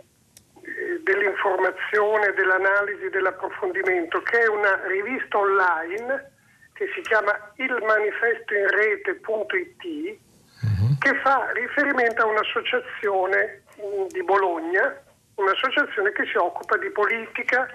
[1.03, 6.31] dell'informazione, dell'analisi, dell'approfondimento, che è una rivista online
[6.73, 10.19] che si chiama ilmanifestoinrete.it
[10.61, 10.97] uh-huh.
[10.97, 13.61] che fa riferimento a un'associazione
[14.09, 14.99] di Bologna,
[15.35, 17.69] un'associazione che si occupa di politica,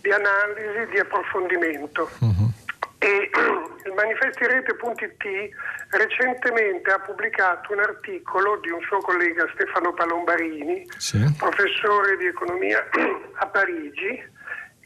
[0.00, 2.10] di analisi, di approfondimento.
[2.20, 2.50] Uh-huh.
[2.98, 3.30] E
[3.84, 5.54] il manifestirete.it
[5.90, 11.18] recentemente ha pubblicato un articolo di un suo collega Stefano Palombarini, sì.
[11.38, 12.84] professore di economia
[13.38, 14.36] a Parigi,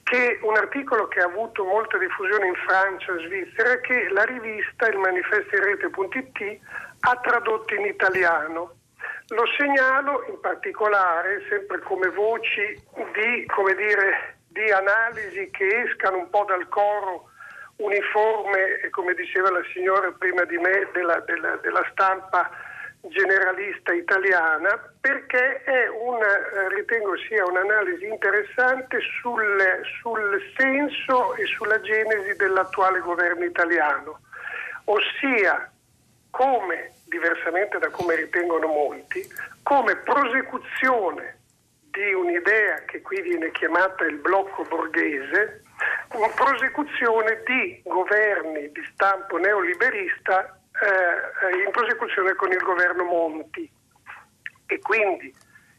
[0.03, 4.89] che un articolo che ha avuto molta diffusione in Francia e Svizzera che la rivista
[4.89, 6.61] il manifestirete.it
[7.01, 8.75] ha tradotto in italiano.
[9.29, 12.79] Lo segnalo in particolare sempre come voci
[13.15, 17.31] di, come dire, di analisi che escano un po' dal coro
[17.77, 22.51] uniforme, come diceva la signora prima di me, della, della, della stampa
[23.09, 29.61] generalista italiana, perché è una, ritengo sia un'analisi interessante sul,
[30.01, 34.21] sul senso e sulla genesi dell'attuale governo italiano,
[34.85, 35.69] ossia
[36.31, 39.27] come, diversamente da come ritengono molti,
[39.63, 41.39] come prosecuzione
[41.91, 45.63] di un'idea che qui viene chiamata il blocco borghese,
[46.35, 53.71] prosecuzione di governi di stampo neoliberista eh, in prosecuzione con il governo Monti.
[54.67, 55.35] E quindi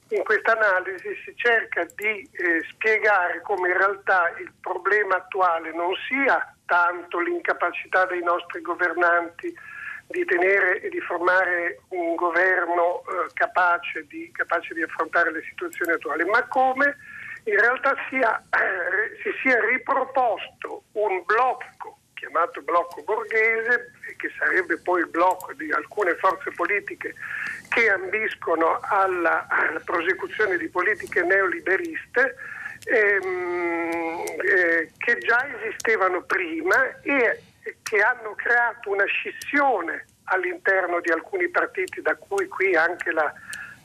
[0.10, 5.94] in questa analisi si cerca di eh, spiegare come in realtà il problema attuale non
[6.08, 9.54] sia tanto l'incapacità dei nostri governanti
[10.08, 15.94] di tenere e di formare un governo eh, capace, di, capace, di, affrontare le situazioni
[15.94, 16.98] attuali, ma come
[17.46, 25.02] in realtà sia, eh, si sia riproposto un blocco chiamato blocco borghese, che sarebbe poi
[25.02, 27.14] il blocco di alcune forze politiche
[27.68, 32.36] che ambiscono alla, alla prosecuzione di politiche neoliberiste
[32.86, 37.42] ehm, eh, che già esistevano prima e
[37.82, 43.34] che hanno creato una scissione all'interno di alcuni partiti, da cui qui anche la,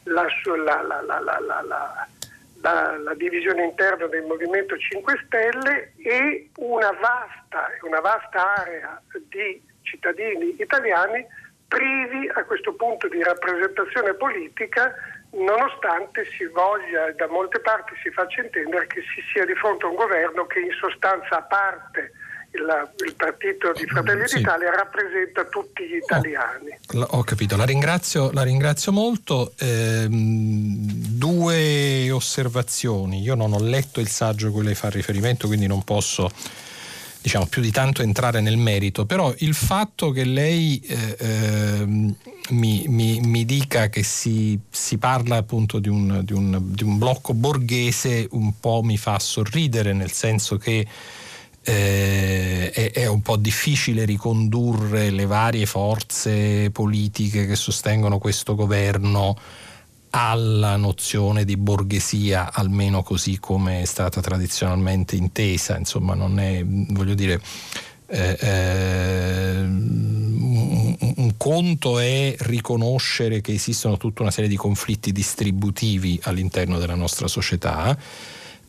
[0.05, 2.09] la, la, la,
[3.16, 11.24] divisione interna del Movimento 5 Stelle e una vasta, una vasta area di cittadini italiani
[11.68, 14.94] privi a questo punto di rappresentazione politica
[15.32, 19.89] nonostante si voglia da molte parti si faccia intendere che si sia di fronte a
[19.89, 22.12] un governo che in sostanza parte
[22.59, 24.36] il, il partito di Fratelli sì.
[24.36, 26.78] d'Italia rappresenta tutti gli italiani.
[26.94, 29.52] Ho, ho capito, la ringrazio, la ringrazio molto.
[29.59, 33.20] Eh, due osservazioni.
[33.20, 36.30] Io non ho letto il saggio a cui lei fa riferimento, quindi non posso
[37.20, 42.14] diciamo più di tanto entrare nel merito, però il fatto che lei eh, eh,
[42.51, 46.97] mi, mi, mi, dica che si, si parla appunto di un, di, un, di un
[46.97, 50.86] blocco borghese un po' mi fa sorridere, nel senso che
[51.62, 59.36] eh, è, è, un po' difficile ricondurre le varie forze politiche che sostengono questo governo
[60.10, 67.14] alla nozione di borghesia, almeno così come è stata tradizionalmente intesa, insomma non è, voglio
[67.14, 67.40] dire,
[68.06, 76.18] eh, eh, un, un, conto è riconoscere che esistono tutta una serie di conflitti distributivi
[76.22, 77.97] all'interno della nostra società.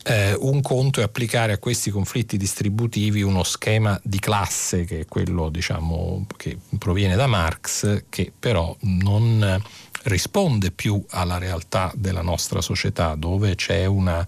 [0.10, 5.06] Eh, un conto è applicare a questi conflitti distributivi uno schema di classe che è
[5.06, 9.62] quello diciamo, che proviene da Marx, che però non
[10.06, 14.28] risponde più alla realtà della nostra società, dove c'è una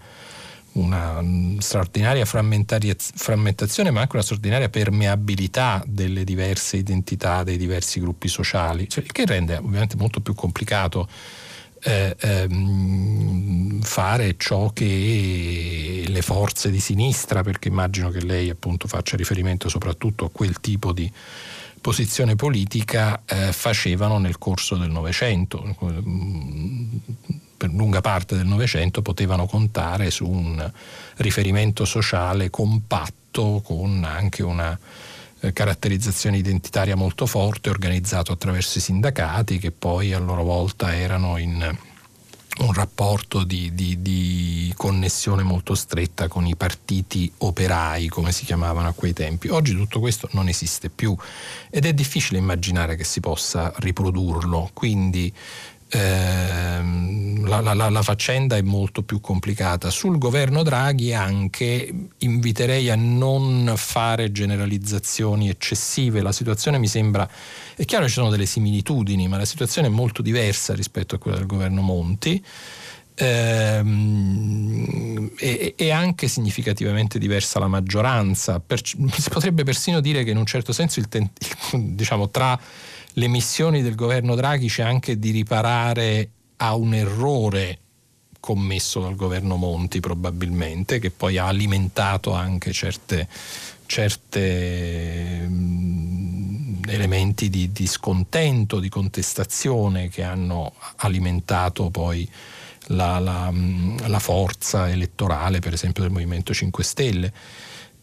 [0.74, 1.22] una
[1.58, 9.04] straordinaria frammentazione ma anche una straordinaria permeabilità delle diverse identità dei diversi gruppi sociali, cioè,
[9.04, 11.10] che rende ovviamente molto più complicato
[11.84, 19.18] eh, ehm, fare ciò che le forze di sinistra, perché immagino che lei appunto faccia
[19.18, 21.12] riferimento soprattutto a quel tipo di
[21.82, 25.62] posizione politica, eh, facevano nel corso del Novecento.
[27.58, 30.72] Per lunga parte del Novecento potevano contare su un
[31.18, 34.78] riferimento sociale compatto con anche una
[35.42, 41.38] eh, caratterizzazione identitaria molto forte organizzato attraverso i sindacati che poi a loro volta erano
[41.38, 41.78] in
[42.60, 48.90] un rapporto di, di, di, connessione molto stretta con i partiti operai, come si chiamavano
[48.90, 49.48] a quei tempi.
[49.48, 51.16] Oggi tutto questo non esiste più
[51.70, 55.34] ed è difficile immaginare che si possa riprodurlo, quindi
[55.92, 59.90] ehm, la, la, la, faccenda è molto più complicata.
[59.90, 67.30] Sul governo Draghi anche inviterei a non fare generalizzazioni eccessive, la situazione mi sembra,
[67.76, 71.38] è chiaro ci sono delle similitudini, ma la situazione è molto diversa rispetto a quella
[71.38, 72.44] del governo Monti.
[73.16, 74.62] Ehm,
[75.38, 78.60] e, e, anche significativamente diversa la maggioranza.
[78.60, 81.08] Per, si potrebbe persino dire che in un certo senso il,
[81.74, 82.60] diciamo, tra
[83.14, 87.80] le missioni del governo Draghi c'è anche di riparare a un errore
[88.40, 93.28] commesso dal governo Monti probabilmente, che poi ha alimentato anche certe,
[93.86, 102.28] certe mm, elementi di, di, scontento, di contestazione che hanno alimentato poi
[102.88, 107.34] la, la, mm, la forza elettorale, per esempio, del Movimento 5 Stelle.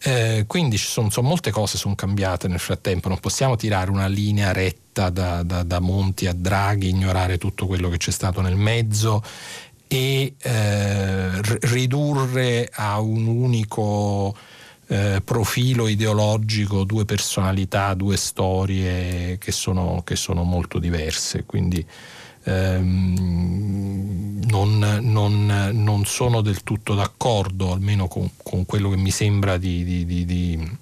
[0.01, 4.07] Eh, quindi ci sono, sono, molte cose sono cambiate nel frattempo, non possiamo tirare una
[4.07, 8.55] linea retta da, da, da, Monti a Draghi, ignorare tutto quello che c'è stato nel
[8.55, 9.21] mezzo
[9.87, 14.35] e eh, ridurre a un unico
[14.87, 21.43] eh, profilo ideologico due personalità, due storie che sono, che sono molto diverse.
[21.43, 21.85] Quindi,
[22.49, 29.57] ehm, non, non, non, sono del tutto d'accordo, almeno con, con quello che mi sembra
[29.57, 30.77] di, di, di,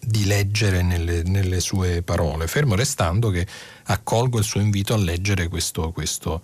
[0.00, 3.46] di leggere nelle, nelle, sue parole, fermo restando che
[3.84, 6.42] accolgo il suo invito a leggere questo, questo,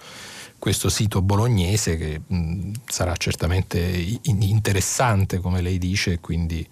[0.59, 3.79] questo sito bolognese che mh, sarà certamente
[4.25, 6.67] interessante come lei dice, quindi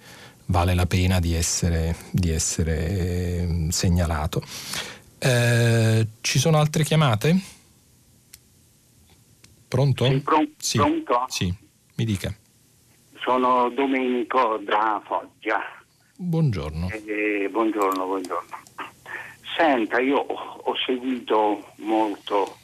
[0.47, 4.43] vale la pena di essere, di essere segnalato.
[5.19, 7.61] Eh, ci sono altre chiamate?
[9.73, 10.05] Pronto?
[10.05, 10.77] Sì, pron- sì.
[10.77, 11.24] pronto?
[11.28, 11.55] Sì,
[11.94, 12.31] mi dica.
[13.24, 15.62] Sono Domenico da Foggia.
[16.15, 16.90] Buongiorno.
[16.90, 18.61] Eh, buongiorno, buongiorno.
[19.57, 22.59] Senta, io ho seguito molto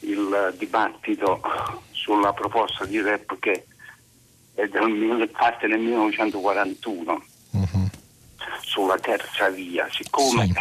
[0.00, 1.40] il dibattito
[1.92, 3.64] sulla proposta di REP che
[4.52, 7.88] è del, parte nel 1941 uh-huh.
[8.60, 9.88] sulla terza via.
[9.90, 10.52] Siccome sì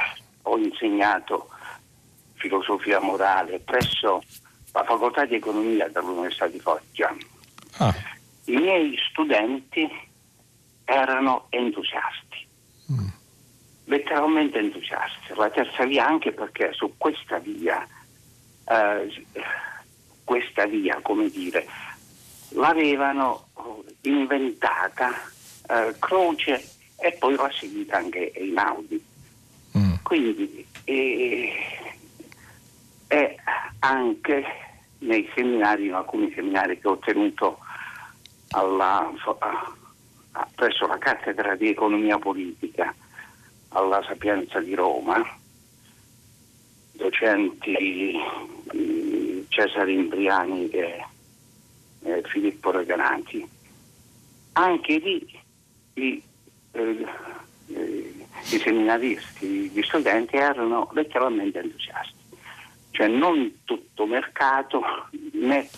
[0.44, 1.50] ho insegnato
[2.36, 4.24] filosofia morale presso
[4.78, 7.16] la facoltà di economia dell'Università di Foggia.
[7.78, 7.94] Ah.
[8.46, 9.90] I miei studenti
[10.86, 12.48] erano entusiasti,
[12.92, 13.08] mm.
[13.86, 15.34] letteralmente entusiasti.
[15.36, 17.86] La terza via anche perché su questa via,
[18.66, 19.26] eh,
[20.24, 21.68] questa via, come dire,
[22.50, 23.48] l'avevano
[24.02, 25.12] inventata
[25.70, 29.06] eh, Croce e poi l'ha seguita anche Einaudi.
[30.04, 31.52] Quindi eh,
[33.08, 33.36] è
[33.80, 34.67] anche
[35.00, 37.60] nei seminari, in alcuni seminari che ho tenuto
[38.50, 39.12] alla,
[40.56, 42.94] presso la cattedra di economia politica
[43.70, 45.22] alla Sapienza di Roma,
[46.94, 48.16] docenti
[48.76, 51.04] mm, Cesare Imbriani e,
[52.24, 53.46] Filippo Reganati,
[54.54, 55.40] anche lì
[55.96, 56.24] i,
[56.72, 57.06] eh,
[57.68, 58.14] eh,
[58.50, 62.17] i seminaristi, gli studenti erano letteralmente entusiasti.
[62.98, 64.82] Cioè non tutto mercato
[65.34, 65.70] né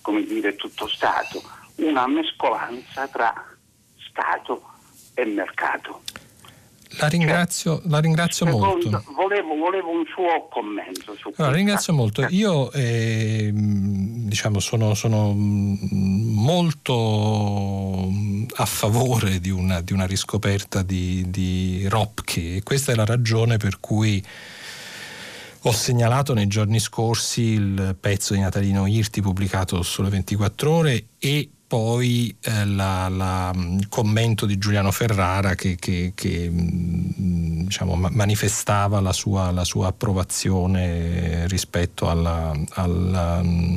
[0.00, 1.40] come dire tutto Stato,
[1.76, 3.32] una mescolanza tra
[4.08, 4.70] Stato
[5.14, 6.02] e mercato.
[6.98, 9.04] La ringrazio, cioè, la ringrazio secondo, molto.
[9.12, 11.40] Volevo, volevo, un suo commento su questo.
[11.40, 12.26] Allora, ringrazio molto.
[12.30, 16.92] Io eh, diciamo, sono, sono, molto
[18.56, 23.56] a favore di una, di una riscoperta di, di Ropke e questa è la ragione
[23.56, 24.20] per cui
[25.66, 31.50] Ho segnalato nei giorni scorsi il pezzo di Natalino Irti pubblicato sulle 24 ore e
[31.66, 37.96] poi eh, la, la, il mm, commento di Giuliano Ferrara che, che, che mm, diciamo,
[37.96, 43.74] manifestava la sua, la sua, approvazione rispetto alla, alla, mm,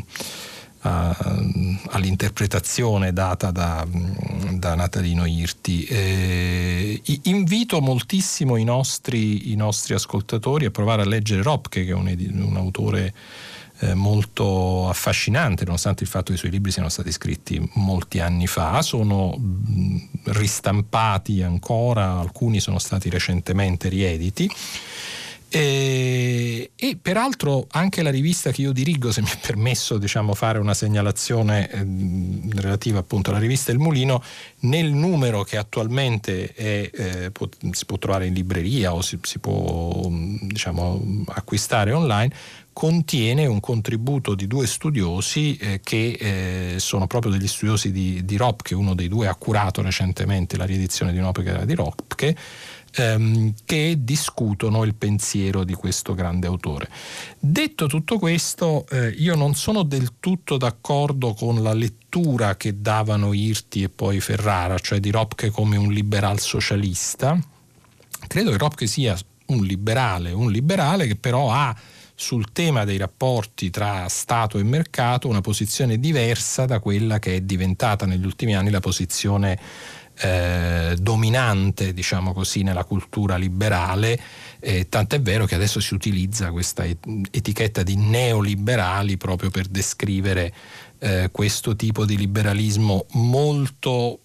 [0.81, 3.85] all'interpretazione data da,
[4.51, 5.84] da Natalino Irti.
[5.84, 11.93] Eh, invito moltissimo i nostri, i nostri, ascoltatori a provare a leggere Ropke, che è
[11.93, 13.14] un, un autore
[13.80, 18.47] eh, molto affascinante, nonostante il fatto che i suoi libri siano stati scritti molti anni
[18.47, 24.49] fa, sono mh, ristampati ancora, alcuni sono stati recentemente riediti.
[25.51, 30.59] E, e, peraltro anche la rivista che io dirigo, se mi è permesso diciamo, fare
[30.59, 31.85] una segnalazione eh,
[32.53, 34.21] relativa appunto alla rivista Il Mulino,
[34.59, 39.39] nel numero che attualmente è, eh, può, si può trovare in libreria o si, si
[39.39, 42.31] può diciamo, acquistare online,
[42.80, 48.38] contiene un contributo di due studiosi eh, che eh, sono proprio degli studiosi di, di
[48.38, 52.38] Ropke, uno dei due ha curato recentemente la riedizione di un'opera di Ropke,
[52.95, 56.88] ehm, che discutono il pensiero di questo grande autore.
[57.38, 63.34] Detto tutto questo, eh, io non sono del tutto d'accordo con la lettura che davano
[63.34, 67.38] Irti e poi Ferrara, cioè di Ropke come un liberal socialista.
[68.26, 71.76] Credo che Ropke sia un liberale, un liberale che però ha
[72.19, 77.41] sul tema dei rapporti tra Stato e mercato una posizione diversa da quella che è
[77.41, 79.57] diventata negli ultimi anni la posizione
[80.17, 84.19] eh, dominante, diciamo così, nella cultura liberale,
[84.59, 90.53] eh, tant'è vero che adesso si utilizza questa etichetta di neoliberali proprio per descrivere
[90.99, 94.19] eh, questo tipo di liberalismo molto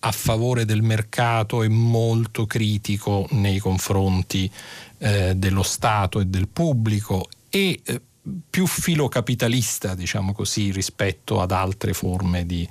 [0.00, 4.50] a favore del mercato e molto critico nei confronti
[4.98, 8.00] eh, dello Stato e del pubblico e eh,
[8.48, 12.68] più filocapitalista, diciamo così, rispetto ad altre forme di,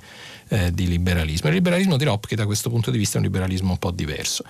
[0.48, 1.48] eh, di liberalismo.
[1.48, 4.44] Il liberalismo di Ropke da questo punto di vista è un liberalismo un po' diverso.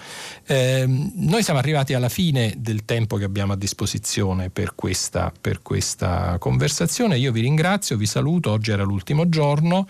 [0.47, 5.63] Eh, noi siamo arrivati alla fine del tempo che abbiamo a disposizione per questa, per
[5.63, 7.19] questa conversazione.
[7.19, 9.89] Io vi ringrazio, vi saluto, oggi era l'ultimo giorno.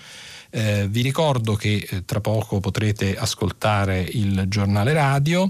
[0.51, 5.49] Eh, vi ricordo che eh, tra poco potrete ascoltare il giornale radio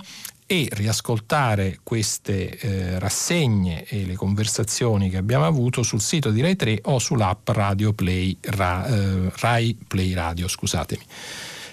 [0.51, 6.57] e riascoltare queste eh, rassegne e le conversazioni che abbiamo avuto sul sito di Rai
[6.57, 11.03] 3 o sull'app Radio Play, Ra, eh, Rai Play Radio, scusatemi.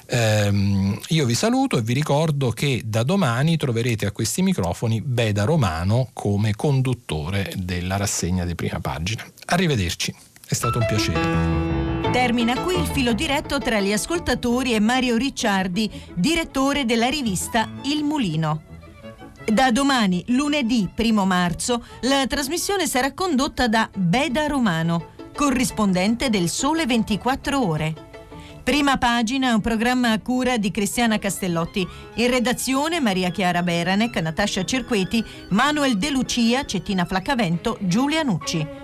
[0.07, 5.45] Um, io vi saluto e vi ricordo che da domani troverete a questi microfoni Beda
[5.45, 9.25] Romano come conduttore della rassegna di prima pagina.
[9.45, 10.13] Arrivederci,
[10.45, 11.84] è stato un piacere.
[12.15, 18.05] Termina qui il filo diretto tra gli ascoltatori e Mario Ricciardi, direttore della rivista Il
[18.05, 18.61] Mulino.
[19.43, 26.85] Da domani, lunedì 1 marzo, la trasmissione sarà condotta da Beda Romano, corrispondente del Sole
[26.85, 27.93] 24 Ore.
[28.63, 31.85] Prima pagina un programma a cura di Cristiana Castellotti.
[32.13, 38.83] In redazione Maria Chiara Beranec, Natascia Cirqueti, Manuel De Lucia, Cettina Flaccavento, Giulia Nucci.